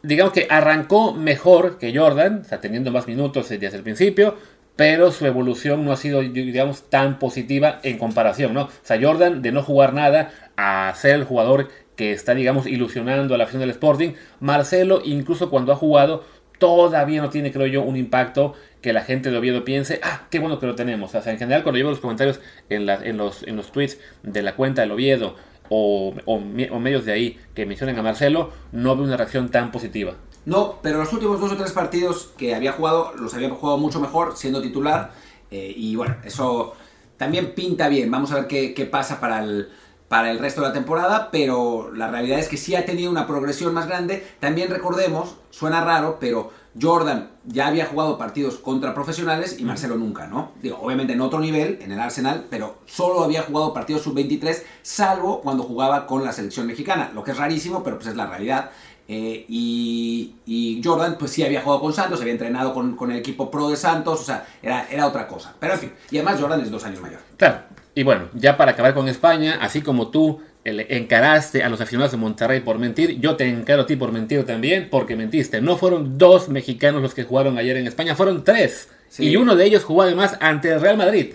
[0.03, 4.37] digamos que arrancó mejor que Jordan, sea, teniendo más minutos desde el principio,
[4.81, 8.63] pero su evolución no ha sido, digamos, tan positiva en comparación, ¿no?
[8.63, 13.35] O sea, Jordan de no jugar nada a ser el jugador que está, digamos, ilusionando
[13.35, 16.25] a la afición del Sporting, Marcelo, incluso cuando ha jugado,
[16.59, 20.39] todavía no tiene, creo yo, un impacto que la gente de Oviedo piense, ah, qué
[20.39, 21.15] bueno que lo tenemos.
[21.15, 22.41] O sea, en general, cuando veo los comentarios
[22.71, 25.37] en, la- en, los, en los tweets de la cuenta del Oviedo
[25.69, 26.41] o, o
[26.81, 30.15] medios de ahí que mencionen a Marcelo, no veo una reacción tan positiva.
[30.51, 34.01] No, pero los últimos dos o tres partidos que había jugado, los había jugado mucho
[34.01, 35.13] mejor siendo titular.
[35.53, 36.75] eh, y bueno, eso
[37.17, 38.11] también pinta bien.
[38.11, 39.69] Vamos a ver qué, qué pasa para el,
[40.09, 41.29] para el resto de la temporada.
[41.31, 44.27] Pero la realidad es que sí ha tenido una progresión más grande.
[44.41, 50.27] También recordemos, suena raro, pero Jordan ya había jugado partidos contra profesionales y Marcelo nunca,
[50.27, 50.53] ¿no?
[50.63, 55.41] Digo, obviamente en otro nivel, en el Arsenal, pero solo había jugado partidos sub-23, salvo
[55.41, 58.71] cuando jugaba con la selección mexicana, lo que es rarísimo, pero pues es la realidad.
[59.13, 63.19] Eh, y, y Jordan, pues sí había jugado con Santos, había entrenado con, con el
[63.19, 65.53] equipo pro de Santos, o sea, era, era otra cosa.
[65.59, 67.19] Pero en fin, y además Jordan es dos años mayor.
[67.37, 71.81] Claro, y bueno, ya para acabar con España, así como tú eh, encaraste a los
[71.81, 75.61] aficionados de Monterrey por mentir, yo te encaro a ti por mentir también, porque mentiste.
[75.61, 78.91] No fueron dos mexicanos los que jugaron ayer en España, fueron tres.
[79.09, 79.27] Sí.
[79.29, 81.35] Y uno de ellos jugó además ante el Real Madrid.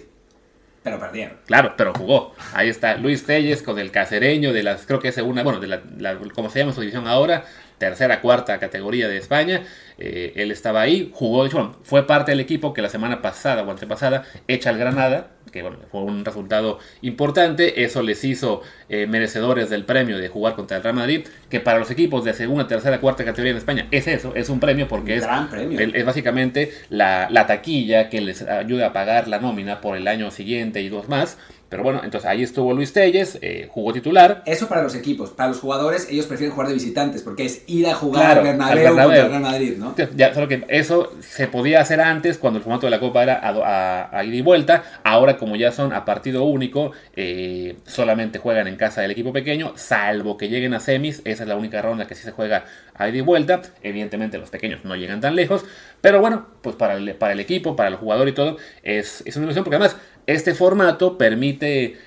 [0.81, 1.37] Pero perdieron.
[1.47, 2.35] Claro, pero jugó.
[2.53, 5.65] Ahí está Luis Telles con el cacereño de las, creo que es segunda, bueno, de
[5.67, 7.43] la, la- ¿cómo se llama su división ahora?
[7.77, 9.63] Tercera, cuarta categoría de España.
[9.97, 13.21] Eh, él estaba ahí, jugó, de hecho, bueno, fue parte del equipo que la semana
[13.21, 17.83] pasada o antepasada echa al Granada, que bueno, fue un resultado importante.
[17.83, 21.79] Eso les hizo eh, merecedores del premio de jugar contra el Real Madrid, que para
[21.79, 25.21] los equipos de segunda, tercera, cuarta categoría en España es eso, es un premio porque
[25.49, 25.79] premio.
[25.79, 30.31] es básicamente la, la taquilla que les ayuda a pagar la nómina por el año
[30.31, 31.37] siguiente y dos más.
[31.67, 34.43] Pero bueno, entonces ahí estuvo Luis Telles, eh, jugó titular.
[34.45, 37.87] Eso para los equipos, para los jugadores, ellos prefieren jugar de visitantes, porque es ir
[37.87, 39.05] a jugar Claro, al Bernabéu, al Bernabéu.
[39.07, 39.95] contra el Real Madrid, ¿no?
[40.15, 43.45] Ya, solo que eso se podía hacer antes cuando el formato de la Copa era
[43.45, 44.83] a, do- a- a ida y vuelta.
[45.03, 49.73] Ahora, como ya son a partido único, eh, solamente juegan en casa del equipo pequeño,
[49.75, 51.21] salvo que lleguen a semis.
[51.25, 53.61] Esa es la única ronda que sí se juega a ida y vuelta.
[53.81, 55.65] Evidentemente, los pequeños no llegan tan lejos.
[56.01, 59.35] Pero bueno, pues para el, para el equipo, para el jugador y todo, es, es
[59.37, 61.97] una ilusión porque además este formato permite,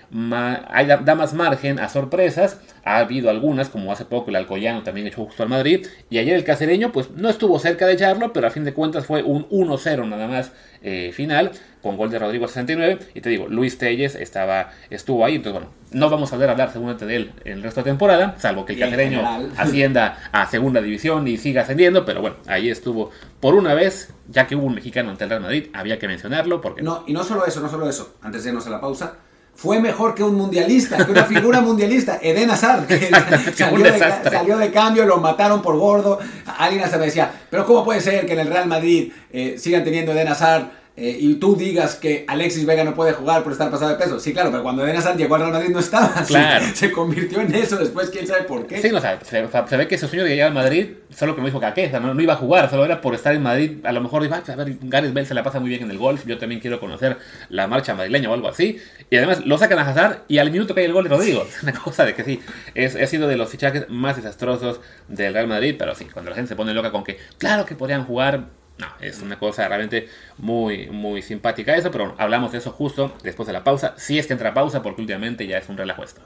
[0.69, 2.61] hay- da más margen a sorpresas.
[2.85, 5.87] Ha habido algunas, como hace poco el Alcoyano también echó justo al Madrid.
[6.11, 9.07] Y ayer el Cacereño, pues no estuvo cerca de echarlo, pero a fin de cuentas
[9.07, 10.53] fue un 1-0 nada más
[10.83, 11.51] eh, final,
[11.89, 12.99] con gol de Rodrigo al 69.
[13.15, 15.37] Y te digo, Luis Telles estaba, estuvo ahí.
[15.37, 18.67] Entonces, bueno, no vamos a ver hablar seguramente de él el resto de temporada, salvo
[18.67, 19.23] que el Cacereño
[19.57, 22.05] ascienda a segunda división y siga ascendiendo.
[22.05, 25.43] Pero bueno, ahí estuvo por una vez, ya que hubo un mexicano ante el Real
[25.43, 28.51] Madrid, había que mencionarlo porque No, y no solo eso, no solo eso, antes de
[28.51, 29.15] irnos a la pausa,
[29.59, 34.71] fue mejor que un mundialista, que una figura mundialista, Eden Hazard, que de, salió de
[34.71, 36.21] cambio, lo mataron por gordo.
[36.59, 39.83] Alguien hasta me decía, pero ¿cómo puede ser que en el Real Madrid eh, sigan
[39.83, 43.71] teniendo Eden Hazard eh, y tú digas que Alexis Vega no puede jugar por estar
[43.71, 44.19] pasado de peso?
[44.19, 46.13] Sí, claro, pero cuando Eden Hazard llegó al Real Madrid no estaba.
[46.27, 46.65] Claro.
[46.75, 48.83] Se convirtió en eso después, quién sabe por qué.
[48.83, 51.35] Sí, no, o sea, se, se ve que ese sueño de llegar al Madrid, solo
[51.35, 53.01] que no dijo que a qué, o sea, no, no iba a jugar, solo era
[53.01, 53.79] por estar en Madrid.
[53.85, 55.91] A lo mejor dijo, "Ah, a ver, Gareth Bale se la pasa muy bien en
[55.91, 57.17] el golf, yo también quiero conocer
[57.49, 58.79] la marcha madrileña o algo así.
[59.11, 61.47] Y además lo sacan a Hazard y al minuto cae el gol de Rodrigo.
[61.49, 62.41] Es una cosa de que sí,
[62.75, 66.37] es, ha sido de los fichajes más desastrosos del Real Madrid, pero sí, cuando la
[66.37, 68.58] gente se pone loca con que, claro que podrían jugar.
[68.79, 73.47] No, es una cosa realmente muy, muy simpática eso, pero hablamos de eso justo después
[73.49, 73.95] de la pausa.
[73.97, 76.21] Si es que entra pausa, porque últimamente ya es un relajo esto.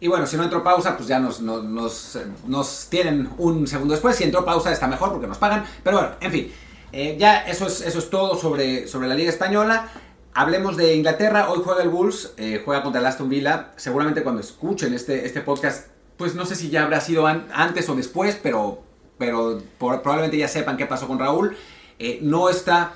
[0.00, 4.14] Y bueno, si no entró pausa, pues ya nos, nos, nos, tienen un segundo después.
[4.16, 5.64] Si entró pausa está mejor porque nos pagan.
[5.82, 6.52] Pero bueno, en fin.
[6.92, 9.88] Eh, ya eso es, eso es todo sobre, sobre la Liga Española.
[10.34, 11.50] Hablemos de Inglaterra.
[11.50, 13.72] Hoy juega el Bulls, eh, juega contra el Aston Villa.
[13.76, 17.88] Seguramente cuando escuchen este, este podcast, pues no sé si ya habrá sido an- antes
[17.88, 18.84] o después, pero,
[19.18, 21.56] pero por- probablemente ya sepan qué pasó con Raúl.
[21.98, 22.92] Eh, no está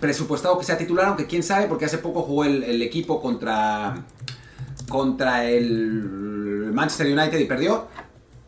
[0.00, 4.04] presupuestado que sea titular, aunque quién sabe, porque hace poco jugó el, el equipo contra,
[4.88, 7.86] contra el Manchester United y perdió.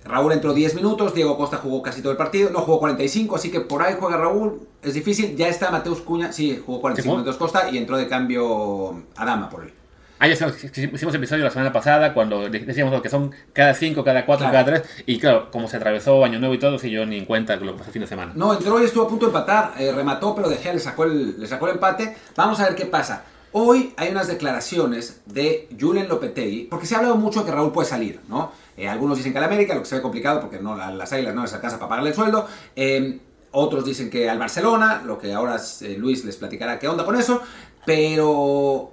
[0.04, 3.50] Raúl entró 10 minutos, Diego Costa jugó casi todo el partido, no jugó 45, así
[3.50, 5.36] que por ahí juega Raúl, es difícil.
[5.36, 7.18] Ya está Mateus Cuña, sí, jugó 45 ¿Sí jugó?
[7.18, 9.72] minutos Costa y entró de cambio Adama por él.
[10.20, 14.02] Ah, sabes, hicimos episodio la semana pasada cuando de- decíamos lo que son cada 5,
[14.02, 14.66] cada 4, Claro.
[14.66, 15.02] cada 3.
[15.06, 17.72] Y claro, como se atravesó Año Nuevo y todo, si yo ni en cuenta lo
[17.72, 18.32] que pasó el fin de semana.
[18.34, 21.04] No, entró y estuvo a punto de empatar, eh, remató, pero De Gea le sacó,
[21.04, 22.16] el, le sacó el empate.
[22.34, 23.24] Vamos a ver qué pasa.
[23.52, 27.72] Hoy hay unas declaraciones de Julen Lopetegui, porque se ha hablado mucho de que Raúl
[27.72, 28.50] puede salir, ¿no?
[28.76, 31.34] Eh, algunos dicen que al América, lo que se ve complicado porque no, las águilas
[31.34, 32.46] no les alcanza para pagarle el sueldo.
[32.76, 33.20] Eh,
[33.52, 37.16] otros dicen que al Barcelona, lo que ahora eh, Luis les platicará qué onda con
[37.16, 37.40] eso.
[37.86, 38.92] Pero,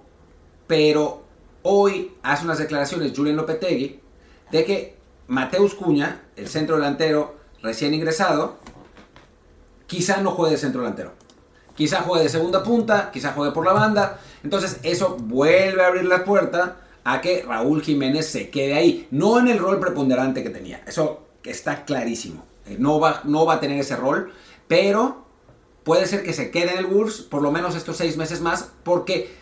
[0.67, 1.23] pero
[1.63, 3.99] hoy hace unas declaraciones Julen Lopetegui
[4.51, 4.95] de que
[5.27, 8.57] Mateus Cuña, el centro delantero recién ingresado,
[9.87, 11.13] quizá no juegue de centro delantero.
[11.75, 14.19] Quizá juegue de segunda punta, quizá juegue por la banda.
[14.43, 19.07] Entonces eso vuelve a abrir la puerta a que Raúl Jiménez se quede ahí.
[19.11, 20.81] No en el rol preponderante que tenía.
[20.87, 22.45] Eso está clarísimo.
[22.65, 24.31] Eh, No va, no va a tener ese rol.
[24.67, 25.25] Pero
[25.83, 28.71] puede ser que se quede en el Wolves por lo menos estos seis meses más.
[28.83, 29.35] Porque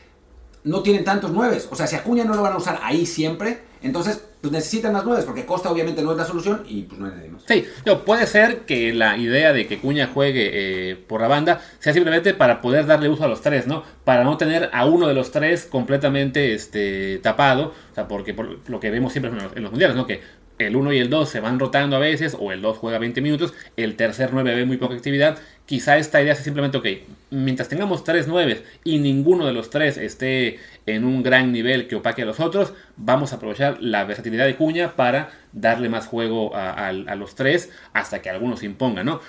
[0.64, 1.68] no tienen tantos nueves.
[1.72, 5.06] O sea, si Acuña no lo van a usar ahí siempre, entonces pues necesitan más
[5.06, 5.26] nueves.
[5.26, 7.44] Porque Costa obviamente no es la solución y pues no hay nadie más.
[7.48, 10.50] Sí, no, puede ser que la idea de que Cuña juegue
[10.92, 13.84] eh, por la banda sea simplemente para poder darle uso a los tres, ¿no?
[14.04, 18.70] Para no tener a uno de los tres completamente este, tapado, o sea, porque por
[18.70, 20.06] lo que vemos siempre en los, mundiales, ¿no?
[20.06, 20.22] Que
[20.60, 23.22] el 1 y el 2 se van rotando a veces, o el 2 juega 20
[23.22, 25.38] minutos, el tercer 9 ve muy poca actividad.
[25.66, 26.86] Quizá esta idea sea simplemente, ok,
[27.32, 31.96] mientras tengamos tres 9 y ninguno de los tres esté en un gran nivel que
[31.96, 36.54] opaque a los otros, vamos a aprovechar la versatilidad de Cuña para darle más juego
[36.54, 39.22] a, los tres hasta que algunos se impongan, ¿no?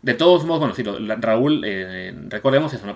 [0.00, 2.86] De todos modos, bueno, sí, lo- Raúl, eh, recordemos eso,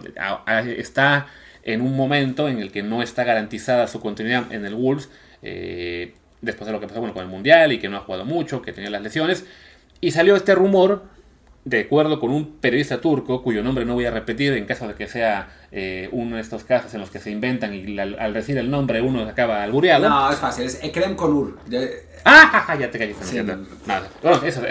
[0.76, 1.26] está
[1.62, 5.10] en un momento en el que no está garantizada su continuidad en el Wolves,
[5.42, 8.62] eh, después de lo que pasó con el Mundial y que no ha jugado mucho,
[8.62, 9.44] que tenía las lesiones,
[10.00, 11.04] y salió este rumor,
[11.66, 14.94] de acuerdo con un periodista turco, cuyo nombre no voy a repetir en caso de
[14.94, 18.32] que sea eh, uno de estos casos en los que se inventan y al, al
[18.32, 20.08] decir el nombre uno acaba albureado.
[20.08, 21.58] No, es fácil, es Ekrem Konur.
[21.66, 22.76] De- ¡Ah!
[22.80, 23.24] Ya te callaste.
[23.24, 23.58] Sí, no.
[24.22, 24.64] Bueno, eso,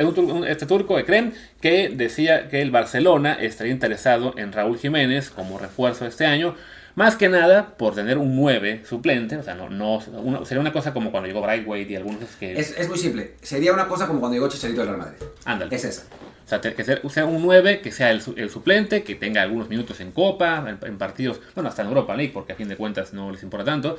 [0.45, 6.05] este turco, Ekrem, que decía que el Barcelona estaría interesado en Raúl Jiménez como refuerzo
[6.05, 6.55] este año.
[6.95, 9.35] Más que nada por tener un 9 suplente.
[9.35, 12.57] O sea, no, no uno- sería una cosa como cuando llegó Brightweight y algunos que.
[12.57, 13.33] Es, es muy simple.
[13.41, 15.17] Sería una cosa como cuando llegó Chicharito del Real Madrid.
[15.43, 15.75] Ándale.
[15.75, 16.03] Es esa.
[16.45, 19.99] O sea, que sea, un 9, que sea el, el suplente, que tenga algunos minutos
[19.99, 23.31] en Copa, en, partidos, bueno, hasta en Europa League, porque a fin de cuentas no
[23.31, 23.97] les importa tanto.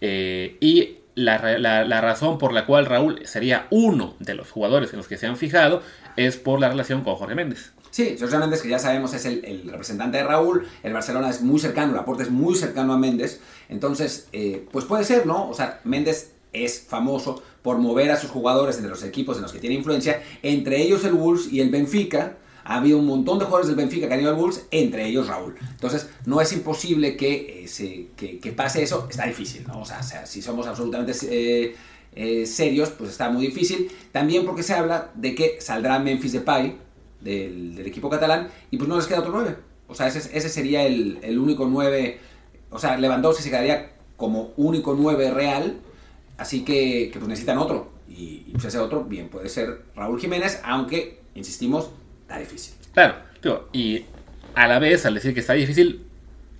[0.00, 4.98] Eh, y la, la- razón por la cual Raúl sería uno de los jugadores en
[4.98, 5.82] los que se han fijado
[6.16, 7.72] es por la relación con Jorge Méndez.
[7.90, 10.68] Sí, Jorge Méndez, que ya sabemos es el, el representante de Raúl.
[10.84, 13.40] El Barcelona es muy cercano, Laporte es muy cercano a Méndez.
[13.68, 15.48] Entonces, eh, pues puede ser, ¿no?
[15.48, 19.52] O sea, Méndez es famoso por mover a sus jugadores entre los equipos en los
[19.52, 22.36] que tiene influencia, entre ellos el Wolves y el Benfica.
[22.64, 25.26] Ha habido un montón de jugadores del Benfica que han ido al Wolves, entre ellos
[25.28, 25.54] Raúl.
[25.70, 29.06] Entonces, no es imposible que, eh, se- que, pase eso.
[29.10, 29.80] Está difícil, ¿no?
[29.80, 31.74] O sea, o sea, si somos absolutamente eh,
[32.14, 33.90] eh, serios, pues está muy difícil.
[34.12, 36.76] También porque se habla de que saldrá Memphis Depay
[37.22, 39.56] del, del equipo catalán y pues no les queda otro 9.
[39.88, 42.18] O sea, ese, ese sería el, el único 9.
[42.70, 45.78] O sea, Lewandowski se quedaría como único 9 real.
[46.38, 47.92] Así que, pues necesitan otro.
[48.08, 51.90] Y, y pues ese otro, bien, puede ser Raúl Jiménez, aunque, insistimos,
[52.22, 52.74] está difícil.
[52.94, 53.16] Claro,
[53.72, 54.04] y
[54.54, 56.04] a la vez, al decir que está difícil,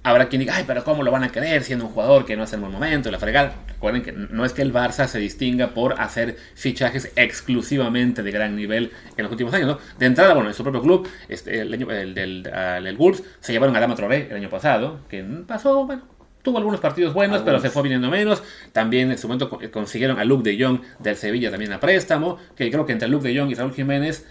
[0.02, 2.42] habrá quien diga, ay, pero ¿cómo lo van a querer siendo un jugador que no
[2.42, 3.08] hace en buen momento?
[3.08, 3.54] y La fregada.
[3.68, 8.56] Recuerden que no es que el Barça se distinga por hacer fichajes exclusivamente de gran
[8.56, 9.78] nivel en los últimos años, ¿no?
[9.98, 13.52] De entrada, bueno, en su propio club, este, el, año- el del el Wolves, se
[13.52, 16.02] llevaron a Dama Traoré el año pasado, que pasó, bueno,
[16.48, 18.42] tuvo algunos partidos buenos, pero se fue viniendo menos.
[18.72, 22.38] También en su momento co- consiguieron a Luke de Jong del Sevilla también a préstamo,
[22.56, 24.26] que creo que entre Luke de Jong y Raúl Jiménez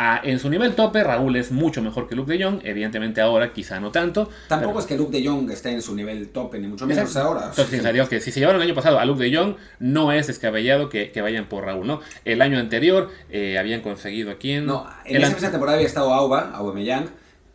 [0.00, 2.60] a- en su nivel tope, Raúl es mucho mejor que Luke de Jong.
[2.62, 4.30] Evidentemente ahora quizá no tanto.
[4.48, 7.04] Tampoco pero- es que Luke de Jong esté en su nivel tope, ni mucho menos
[7.04, 7.28] Exacto.
[7.28, 7.46] ahora.
[7.50, 10.28] Entonces, digamos que si se llevaron el año pasado a Luke de Jong, no es
[10.28, 12.00] descabellado que, que vayan por Raúl, ¿no?
[12.24, 14.66] El año anterior eh, habían conseguido a quién.
[14.66, 17.06] No, en El esa misma temporada había estado Auba, Aubameyang,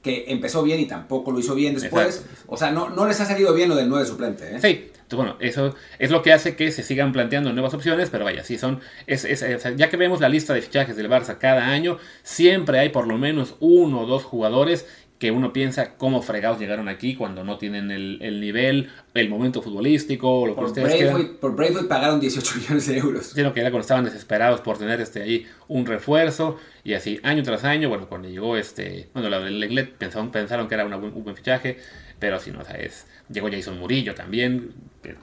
[0.03, 2.17] que empezó bien y tampoco lo hizo bien después.
[2.17, 2.43] Exacto.
[2.47, 4.59] O sea, no, no les ha salido bien lo del 9 suplente, ¿eh?
[4.61, 8.43] Sí, bueno, eso es lo que hace que se sigan planteando nuevas opciones, pero vaya,
[8.43, 9.27] sí son, es,
[9.75, 13.17] ya que vemos la lista de fichajes del Barça cada año, siempre hay por lo
[13.17, 14.87] menos uno o dos jugadores
[15.23, 20.45] que uno piensa cómo fregados llegaron aquí cuando no tienen el, nivel, el momento futbolístico,
[20.45, 23.27] lo que por ustedes Por Braithwaite pagaron 18 millones de euros.
[23.27, 27.41] Sino que era cuando estaban desesperados por tener este ahí un refuerzo y así año
[27.41, 31.23] tras año, bueno, cuando llegó este, bueno, la del Lenglet pensaron, pensaron que era un
[31.23, 31.77] buen fichaje,
[32.19, 34.73] pero si no, o sea, es, llegó Jason Murillo también,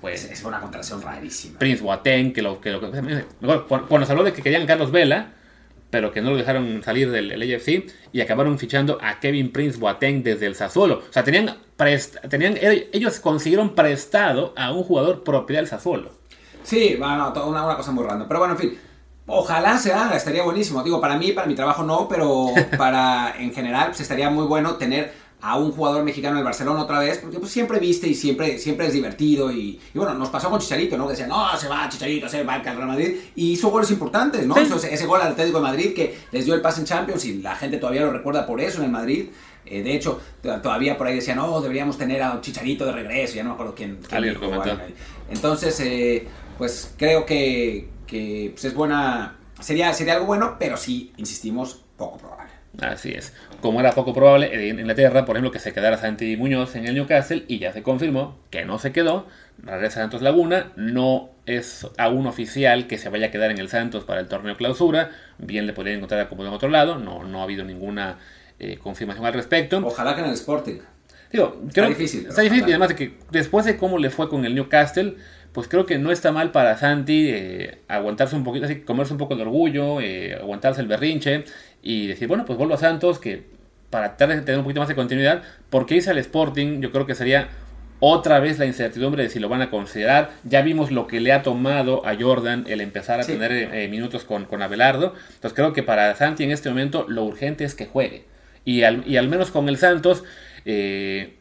[0.01, 1.59] pues, es, una contratación rarísima.
[1.59, 5.35] Prince Boateng, que lo que, lo, cuando se habló de que querían Carlos Vela,
[5.91, 10.23] pero que no lo dejaron salir del AFC y acabaron fichando a Kevin Prince Boateng
[10.23, 11.03] desde el Sassuolo.
[11.09, 11.57] O sea, tenían,
[12.29, 16.13] tenían ellos consiguieron prestado a un jugador propiedad del Sassuolo.
[16.63, 18.29] Sí, bueno, una, una cosa muy random.
[18.29, 18.79] Pero bueno, en fin,
[19.33, 20.83] Ojalá se haga, estaría buenísimo.
[20.83, 22.49] Digo, para mí, para mi trabajo no, pero
[22.79, 26.99] para en general, pues estaría muy bueno tener a un jugador mexicano del Barcelona otra
[26.99, 29.51] vez, porque pues siempre viste y siempre, siempre es divertido.
[29.51, 31.09] Y, bueno, nos pasó con Chicharito, ¿no?
[31.09, 33.17] Decían, no, se va Chicharito, se va al Real Madrid.
[33.37, 34.57] Y hizo goles importantes, ¿no?
[34.57, 37.55] ese, gol al Atlético de Madrid que les dio el pase en Champions y la
[37.57, 39.29] gente todavía lo recuerda por eso en el Madrid.
[39.65, 43.35] Eh, de hecho, todavía por ahí decían, no, deberíamos tener a Chicharito de regreso.
[43.35, 43.99] Ya no me acuerdo quién.
[44.09, 44.23] quién
[45.31, 46.27] Entonces, eh,
[46.59, 49.37] pues creo que, que pues, es buena.
[49.61, 52.40] Sería, sería algo bueno, pero sí, insistimos, poco probable.
[52.79, 53.35] Así es.
[53.61, 56.95] Como era poco probable en Inglaterra, por ejemplo, que se quedara Santi Muñoz en el
[56.95, 59.27] Newcastle y ya se confirmó que no se quedó,
[59.59, 63.69] regresa a Santos Laguna, no es aún oficial que se vaya a quedar en el
[63.69, 67.41] Santos para el torneo clausura, bien le podrían encontrar como en otro lado, no, no
[67.41, 68.19] ha habido ninguna
[68.59, 69.83] eh, confirmación al respecto.
[69.85, 70.79] Ojalá que en el Sporting.
[71.33, 72.27] Digo, está difícil.
[72.27, 75.17] Está difícil, y además de que después de cómo le fue con el Newcastle,
[75.53, 79.19] pues creo que no está mal para Santi eh, aguantarse un poquito, así, comerse un
[79.19, 81.45] poco de orgullo, eh, aguantarse el berrinche
[81.83, 83.45] y decir, bueno, pues vuelvo a Santos, que
[83.91, 87.49] para tener un poquito más de continuidad, porque irse al Sporting, yo creo que sería
[87.99, 90.31] otra vez la incertidumbre de si lo van a considerar.
[90.45, 94.25] Ya vimos lo que le ha tomado a Jordan el empezar a tener eh, minutos
[94.25, 95.15] con, con Abelardo.
[95.35, 98.25] Entonces creo que para Santi en este momento lo urgente es que juegue.
[98.65, 100.25] Y al, y al menos con el Santos,
[100.65, 101.35] eh,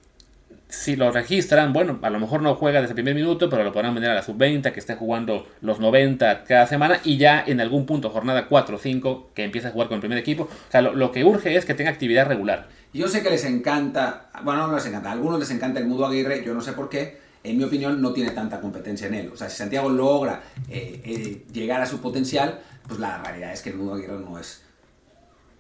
[0.70, 3.74] si lo registran, bueno, a lo mejor no juega desde el primer minuto, pero lo
[3.74, 7.60] podrán vender a la sub-20, que esté jugando los 90 cada semana y ya en
[7.60, 10.44] algún punto, jornada 4 o 5, que empiece a jugar con el primer equipo.
[10.44, 12.68] O sea, lo, que urge es que tenga actividad regular.
[12.94, 16.06] Yo sé que les encanta, bueno, no les encanta, a algunos les encanta el Mudo
[16.06, 17.18] Aguirre, yo no sé por qué.
[17.44, 19.32] En mi opinión, no tiene tanta competencia en él.
[19.34, 23.62] O sea, si Santiago logra eh, eh, llegar a su potencial, pues la realidad es
[23.62, 24.62] que el Mudo Aguirre no es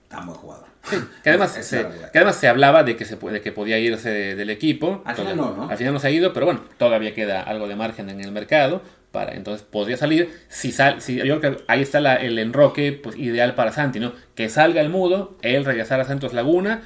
[0.10, 0.68] tan buen jugador.
[1.24, 4.50] que, además, se, que además se hablaba de que, se puede, que podía irse del
[4.50, 5.02] equipo.
[5.06, 5.70] Al final no, ¿no?
[5.70, 8.32] Al final no se ha ido, pero bueno, todavía queda algo de margen en el
[8.32, 8.82] mercado.
[9.12, 10.30] Para, entonces podría salir.
[10.50, 14.14] Si sal, si, yo creo que ahí está el enroque pues, ideal para Santi, ¿no?
[14.36, 16.82] Que salga el mudo, él regresar a Santos Laguna.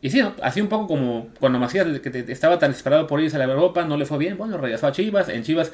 [0.00, 3.38] Y sí, así un poco como cuando Macías que estaba tan esperado por irse a
[3.40, 4.38] la Europa, no le fue bien.
[4.38, 5.28] Bueno, regresó a Chivas.
[5.28, 5.72] En Chivas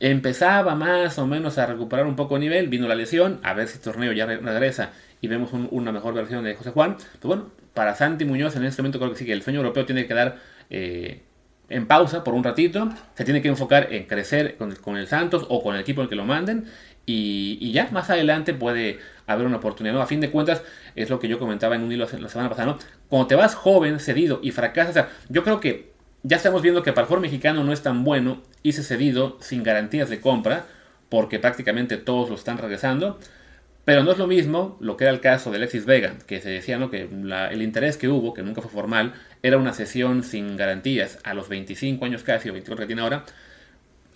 [0.00, 2.68] empezaba más o menos a recuperar un poco de nivel.
[2.68, 3.40] Vino la lesión.
[3.42, 4.92] A ver si el torneo ya regresa
[5.24, 6.96] y vemos una mejor versión de José Juan.
[6.96, 9.86] Pues bueno, para Santi Muñoz en este momento creo que sí que el sueño europeo
[9.86, 10.36] tiene que quedar
[10.68, 11.22] eh,
[11.70, 12.90] en pausa por un ratito.
[13.14, 16.08] Se tiene que enfocar en crecer con, el Santos o con el equipo en el
[16.10, 16.66] que lo manden.
[17.06, 19.98] Y, ya más adelante puede haber una oportunidad.
[19.98, 20.62] A fin de cuentas,
[20.94, 22.72] es lo que yo comentaba en un hilo la semana pasada.
[22.72, 22.78] ¿no?
[23.08, 27.04] Cuando te vas joven, cedido y fracasas, yo creo que ya estamos viendo que para
[27.04, 30.66] el jugador mexicano no es tan bueno irse cedido sin garantías de compra,
[31.08, 33.18] porque prácticamente todos lo están regresando.
[33.84, 36.48] Pero no es lo mismo lo que era el caso de Alexis Vega, que se
[36.48, 36.90] decía ¿no?
[36.90, 41.34] que el interés que hubo, que nunca fue formal, era una sesión sin garantías a
[41.34, 43.24] los 25 años casi, o 24 que tiene ahora.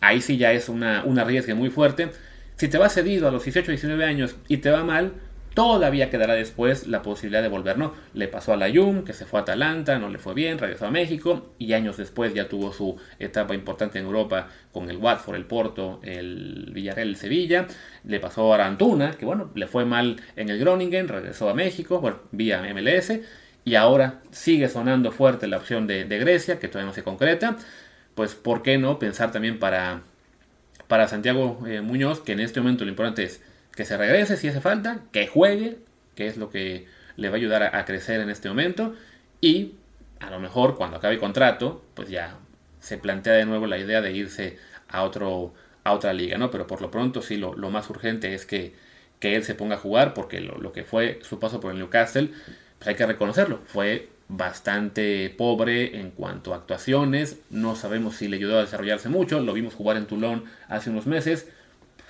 [0.00, 2.10] Ahí sí ya es una, una riesgo muy fuerte.
[2.56, 5.12] Si te vas cedido a los 18 19 años y te va mal,
[5.54, 7.94] todavía quedará después la posibilidad de volver, ¿no?
[8.14, 10.86] Le pasó a la Jung, que se fue a Atalanta, no le fue bien, regresó
[10.86, 15.36] a México y años después ya tuvo su etapa importante en Europa con el Watford,
[15.36, 17.66] el Porto, el Villarreal, el Sevilla.
[18.04, 22.00] Le pasó a Antuna, que bueno, le fue mal en el Groningen, regresó a México,
[22.00, 23.12] bueno, vía MLS
[23.68, 27.56] y ahora sigue sonando fuerte la opción de, Grecia, que todavía no se concreta.
[28.14, 30.02] Pues, ¿por qué no pensar también para,
[30.86, 33.42] para Santiago eh, Muñoz, que en este momento lo importante es
[33.78, 35.78] que se regrese si hace falta, que juegue,
[36.16, 38.92] que es lo que le va a ayudar a, crecer en este momento,
[39.40, 39.74] y
[40.18, 42.38] a lo mejor cuando acabe el contrato, pues ya
[42.80, 46.50] se plantea de nuevo la idea de irse a, otro, a otra liga, ¿no?
[46.50, 48.74] Pero por lo pronto sí, lo, más urgente es que,
[49.20, 52.32] que, él se ponga a jugar, porque lo, que fue su paso por el Newcastle,
[52.78, 58.38] pues hay que reconocerlo, fue bastante pobre en cuanto a actuaciones, no sabemos si le
[58.38, 61.46] ayudó a desarrollarse mucho, lo vimos jugar en Toulon hace unos meses,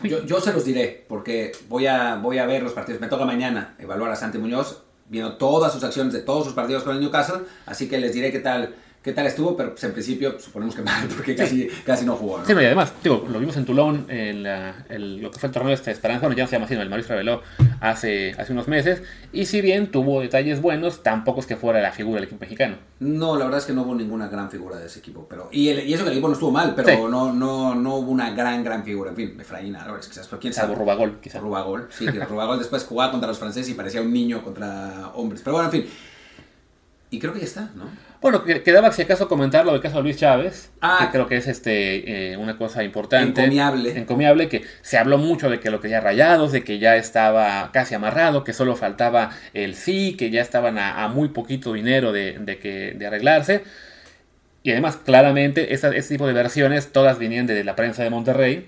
[0.03, 3.01] yo, se los diré, porque voy a, voy a ver los partidos.
[3.01, 6.83] Me toca mañana evaluar a Santi Muñoz, viendo todas sus acciones de todos sus partidos
[6.85, 9.93] con el Newcastle, así que les diré qué tal, qué tal estuvo, pero pues, en
[9.93, 12.39] principio suponemos que mal, porque casi, casi no jugó.
[12.39, 12.45] ¿no?
[12.47, 15.47] Sí, no, y además, digo, lo vimos en Toulon, en la- el- lo que fue
[15.49, 17.43] el torneo de esta Esperanza, bueno, ya no se llama así, el Mauricio reveló
[17.81, 21.93] hace, hace unos meses, y si bien tuvo detalles buenos, tampoco es que fuera la
[21.93, 22.77] figura del equipo mexicano.
[23.01, 25.27] No, la verdad es que no hubo ninguna gran figura de ese equipo.
[25.29, 26.97] Pero, y, el- y eso que el equipo no estuvo mal, pero Sí.
[27.11, 29.11] no, no, no hubo una gran, gran figura.
[29.11, 30.85] En fin, Efraín Álvarez, quizás, pero quién Salvo sabe.
[30.85, 31.39] Rubagol, quizá.
[31.41, 35.43] Rubagol, sí, que Rubagol después jugaba contra los franceses y parecía un niño contra hombres.
[35.45, 35.91] Pero bueno, en fin.
[37.11, 37.85] Y creo que ya está, ¿no?
[38.21, 40.99] Bueno, que- quedaba si acaso comentar lo del caso de Luis Chávez, Ah.
[41.03, 43.43] que creo que es este eh, una cosa importante.
[43.43, 43.97] Encomiable.
[43.97, 47.95] Encomiable, que se habló mucho de que lo quería rayados, de que ya estaba casi
[47.95, 52.39] amarrado, que solo faltaba el sí, que ya estaban a, a muy poquito dinero de,
[52.41, 53.63] de que, de arreglarse.
[54.65, 58.67] Y además, claramente, esa- ese tipo de versiones todas venían de la prensa de Monterrey.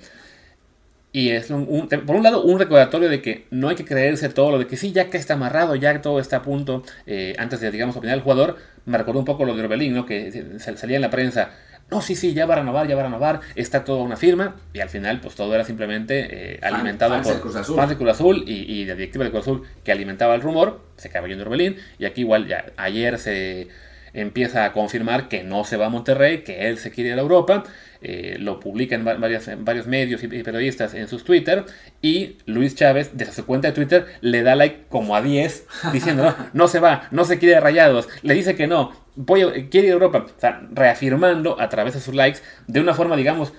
[1.12, 4.28] Y es un, un- por un lado un recordatorio de que no hay que creerse
[4.28, 7.34] todo lo de que sí, ya que está amarrado, ya todo está a punto, eh,
[7.38, 8.56] antes de, digamos, opinar el jugador,
[8.86, 10.06] me recordó un poco lo de Orbelín, ¿no?
[10.06, 11.50] Que sal- salía en la prensa,
[11.90, 14.54] no, sí, sí, ya va a renovar, ya va a renovar, está toda una firma,
[14.72, 17.42] y al final, pues todo era simplemente eh, alimentado fans por del
[17.76, 20.80] fans del Cruz Azul y, y la directiva del Cruz Azul que alimentaba el rumor,
[20.96, 23.66] se acaba yendo Orbelín, y aquí igual ya ayer se
[24.12, 27.22] empieza a confirmar que no se va a Monterrey, que él se quiere ir a
[27.22, 27.64] Europa,
[28.02, 31.64] eh, lo publica en, va- varias- en varios medios y, y periodistas en sus Twitter,
[32.02, 36.22] y Luis Chávez, desde su cuenta de Twitter, le da like como a 10, diciendo,
[36.24, 39.52] no, no se va, no se quiere de rayados, le dice que no, voy a-
[39.68, 43.16] quiere ir a Europa, o sea, reafirmando a través de sus likes, de una forma,
[43.16, 43.52] digamos,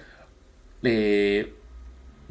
[0.83, 1.53] eh,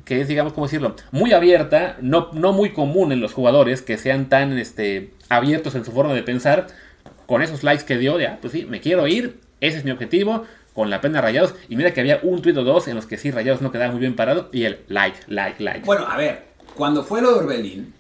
[0.05, 0.97] que es, digamos, ¿cómo decirlo?
[1.13, 5.85] Muy abierta, no, no muy común en los jugadores que sean tan este, abiertos en
[5.85, 6.67] su forma de pensar,
[7.31, 9.93] con esos likes que dio, de, ah, pues sí, me quiero ir, ese es mi
[9.93, 13.07] objetivo, con la pena Rayados, y mira que había un tuit o dos en los
[13.07, 15.87] que sí Rayados no quedaba muy bien parado, y el like, like, like.
[15.87, 17.95] Bueno, a ver, cuando fue lo de Orbelín,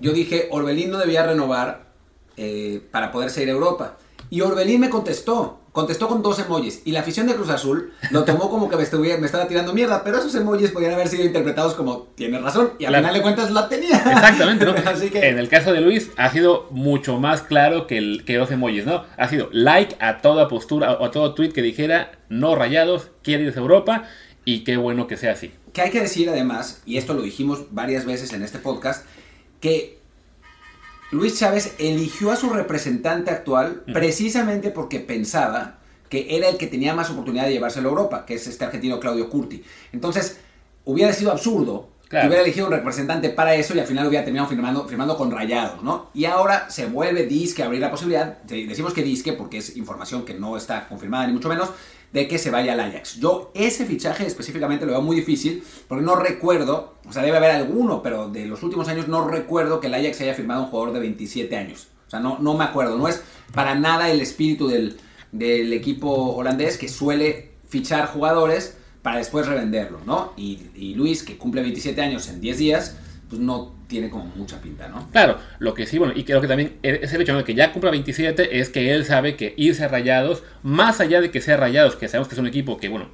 [0.00, 1.86] yo dije, Orbelín no debía renovar
[2.36, 3.96] eh, para poderse ir a Europa.
[4.28, 6.82] Y Orbelín me contestó, contestó con dos emojis.
[6.84, 9.72] Y la afición de Cruz Azul lo tomó como que me, estuviera- me estaba tirando
[9.72, 13.02] mierda, pero esos emojis podían haber sido interpretados como, tiene razón, y al Claro.
[13.04, 13.96] final de cuentas la tenía.
[13.96, 14.72] Exactamente, ¿no?
[14.90, 15.28] Así que...
[15.28, 18.84] En el caso de Luis ha sido mucho más claro que, el, que los emojis,
[18.86, 19.04] ¿no?
[19.16, 23.44] Ha sido like a toda postura o a todo tweet que dijera no rayados, quiere
[23.44, 24.02] irse a Europa
[24.44, 25.52] y qué bueno que sea así.
[25.72, 29.06] Que hay que decir además, y esto lo dijimos varias veces en este podcast,
[29.60, 29.97] que
[31.10, 35.78] Luis Chávez eligió a su representante actual precisamente porque pensaba
[36.08, 38.98] que era el que tenía más oportunidad de llevárselo a Europa, que es este argentino
[39.00, 39.62] Claudio Curti.
[39.92, 40.38] Entonces,
[40.84, 42.22] hubiera sido absurdo Claro.
[42.22, 45.30] que hubiera elegido un representante para eso y al final hubiera terminado firmando, firmando con
[45.30, 46.08] Rayados, ¿no?
[46.14, 49.76] Y ahora se vuelve disque a abrir la posibilidad, de- decimos que disque porque es
[49.76, 51.68] información que no está confirmada ni mucho menos,
[52.12, 53.18] de que se vaya al Ajax.
[53.20, 57.50] Yo ese fichaje específicamente lo veo muy difícil porque no recuerdo, o sea, debe haber
[57.50, 60.94] alguno, pero de los últimos años no recuerdo que el Ajax haya firmado un jugador
[60.94, 61.88] de 27 años.
[62.06, 64.96] O sea, no, no me acuerdo, no es para nada el espíritu del,
[65.32, 70.32] del equipo holandés que suele fichar jugadores para después revenderlo, ¿no?
[70.36, 72.96] Y, y Luis, que cumple 27 años en 10 días,
[73.28, 75.10] pues no tiene como mucha pinta, ¿no?
[75.10, 77.72] Claro, lo que sí, bueno, y creo que también es el hecho de que ya
[77.72, 81.56] cumpla 27 es que él sabe que irse a Rayados, más allá de que sea
[81.56, 83.08] Rayados, que sabemos que es un equipo que, bueno,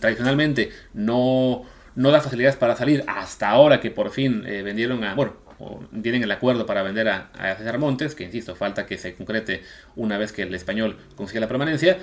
[0.00, 1.64] tradicionalmente no,
[1.94, 5.80] no da facilidades para salir, hasta ahora que por fin eh, vendieron a, bueno, o
[6.02, 9.62] tienen el acuerdo para vender a, a César Montes, que insisto, falta que se concrete
[9.94, 11.98] una vez que el español consiga la permanencia.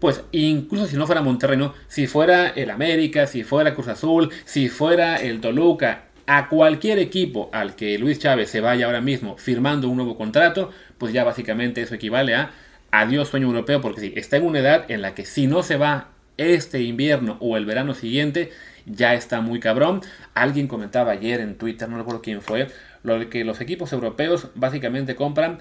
[0.00, 1.74] Pues incluso si no fuera Monterrey, ¿no?
[1.88, 7.48] si fuera el América, si fuera Cruz Azul, si fuera el Toluca, a cualquier equipo
[7.54, 11.80] al que Luis Chávez se vaya ahora mismo firmando un nuevo contrato, pues ya básicamente
[11.80, 12.50] eso equivale a
[12.90, 15.78] adiós sueño europeo, porque sí, está en una edad en la que si no se
[15.78, 18.52] va este invierno o el verano siguiente,
[18.84, 20.02] ya está muy cabrón.
[20.34, 22.68] Alguien comentaba ayer en Twitter, no recuerdo quién fue,
[23.02, 25.60] lo de que los equipos europeos básicamente compran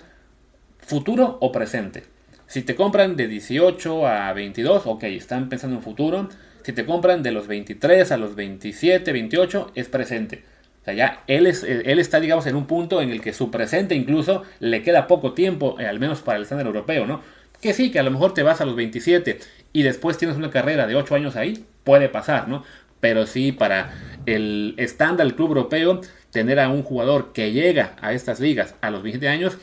[0.80, 2.04] futuro o presente.
[2.46, 6.28] Si te compran de 18 a 22, ok, están pensando en futuro.
[6.64, 10.57] Si te compran de los 23 a los 27, 28, es presente.
[10.88, 13.94] Sea, ya él, es, él está, digamos, en un punto en el que su presente
[13.94, 17.22] incluso le queda poco tiempo, eh, al menos para el estándar europeo, ¿no?
[17.62, 19.38] Que sí, que a lo mejor te vas a los 27
[19.74, 22.64] y después tienes una carrera de 8 años ahí, puede pasar, ¿no?
[23.02, 23.92] Pero sí, para
[24.26, 26.00] el estándar del club europeo,
[26.32, 29.58] tener a un jugador que llega a estas ligas a los 27 años,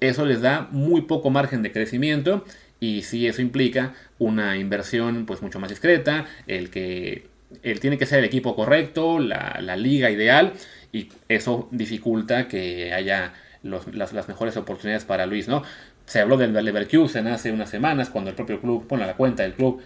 [0.00, 2.42] eso les da muy poco margen de crecimiento
[2.80, 7.28] y sí eso implica una inversión pues mucho más discreta, el que
[7.62, 10.54] él tiene que ser el equipo correcto, la, la liga ideal
[10.92, 13.32] y eso dificulta que haya
[13.62, 15.62] las, las, mejores oportunidades para Luis, ¿no?
[16.06, 19.54] Se habló del Leverkusen hace unas semanas cuando el propio club, bueno, la cuenta del
[19.54, 19.80] club,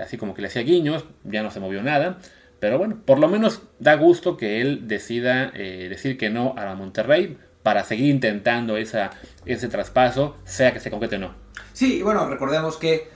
[0.00, 2.18] así como que le hacía guiños, ya no se movió nada.
[2.60, 6.74] Pero bueno, por lo menos da gusto que él decida eh, decir que no a
[6.74, 9.10] Monterrey para seguir intentando esa,
[9.46, 11.34] ese traspaso, sea que se concrete o no.
[11.72, 13.08] Sí, bueno, recordemos que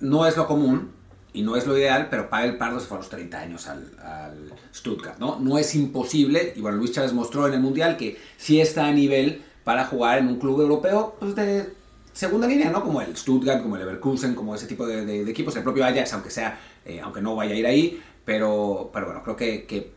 [0.00, 0.92] no es lo común
[1.38, 4.52] y no es lo ideal, pero Pavel Pardo se fue a los 30 años al,
[4.74, 5.38] Stuttgart, ¿no?
[5.38, 8.90] No es imposible, y bueno, Luis Chávez mostró en el Mundial que sí está a
[8.90, 11.74] nivel para jugar en un club europeo pues, de
[12.12, 12.82] segunda línea, ¿no?
[12.82, 16.30] Como el Stuttgart, como el Leverkusen, como ese tipo de, equipos, el propio Ajax, aunque
[16.30, 19.92] sea, eh, aunque no vaya a ir ahí, pero, pero bueno, creo que, que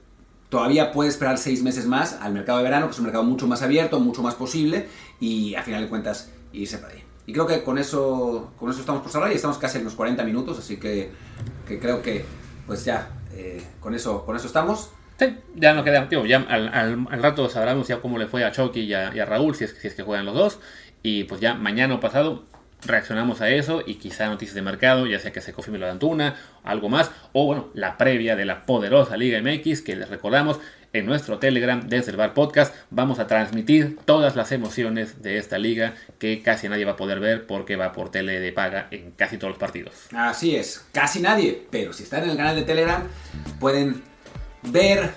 [0.50, 3.48] todavía puede esperar seis meses más al mercado de verano, que es un mercado mucho
[3.48, 4.86] más abierto, mucho más posible,
[5.20, 7.11] y a final de cuentas irse para ahí.
[7.28, 9.94] Y creo que con eso, con eso estamos por cerrar y estamos casi en los
[9.96, 11.12] 40 minutos, así que,
[11.68, 12.26] que creo que
[12.68, 14.90] pues ya, eh, con, eso, con eso estamos.
[15.20, 18.44] Sí, ya no queda, tío, ya al, al- al rato sabremos ya cómo le fue
[18.44, 20.60] a Chucky y a, y a Raúl, si es, si es que juegan los dos.
[21.04, 22.44] Y pues ya mañana o pasado
[22.86, 25.92] reaccionamos a eso y quizá noticias de mercado, ya sea que se confirme lo de
[25.92, 30.60] Antuna, algo más, o bueno, la previa de la poderosa Liga MX, que les recordamos
[30.94, 32.76] en nuestro Telegram desde el Bar Podcast.
[32.90, 37.20] Vamos a transmitir todas las emociones de esta liga que casi nadie va a poder
[37.22, 39.94] ver porque va por tele de paga en casi todos los partidos.
[40.14, 43.04] Así es, casi nadie, pero si están en el canal de Telegram
[43.60, 44.04] pueden
[44.64, 45.12] ver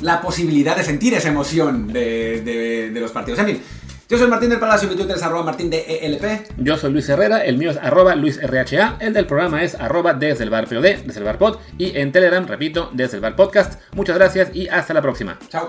[0.00, 3.38] la posibilidad de sentir esa emoción de, de- de los partidos.
[3.40, 3.62] En fin,
[4.08, 6.58] yo soy Martín del Palacio, mi Twitter es arroba martín de ELP.
[6.58, 10.44] Yo soy Luis Herrera, el mío es arroba luisrha, el del programa es arroba desde
[10.44, 13.80] el bar POD, desde el bar pod, y en Telegram, repito, desde el bar podcast.
[13.92, 15.38] Muchas gracias y hasta la próxima.
[15.48, 15.68] Chao.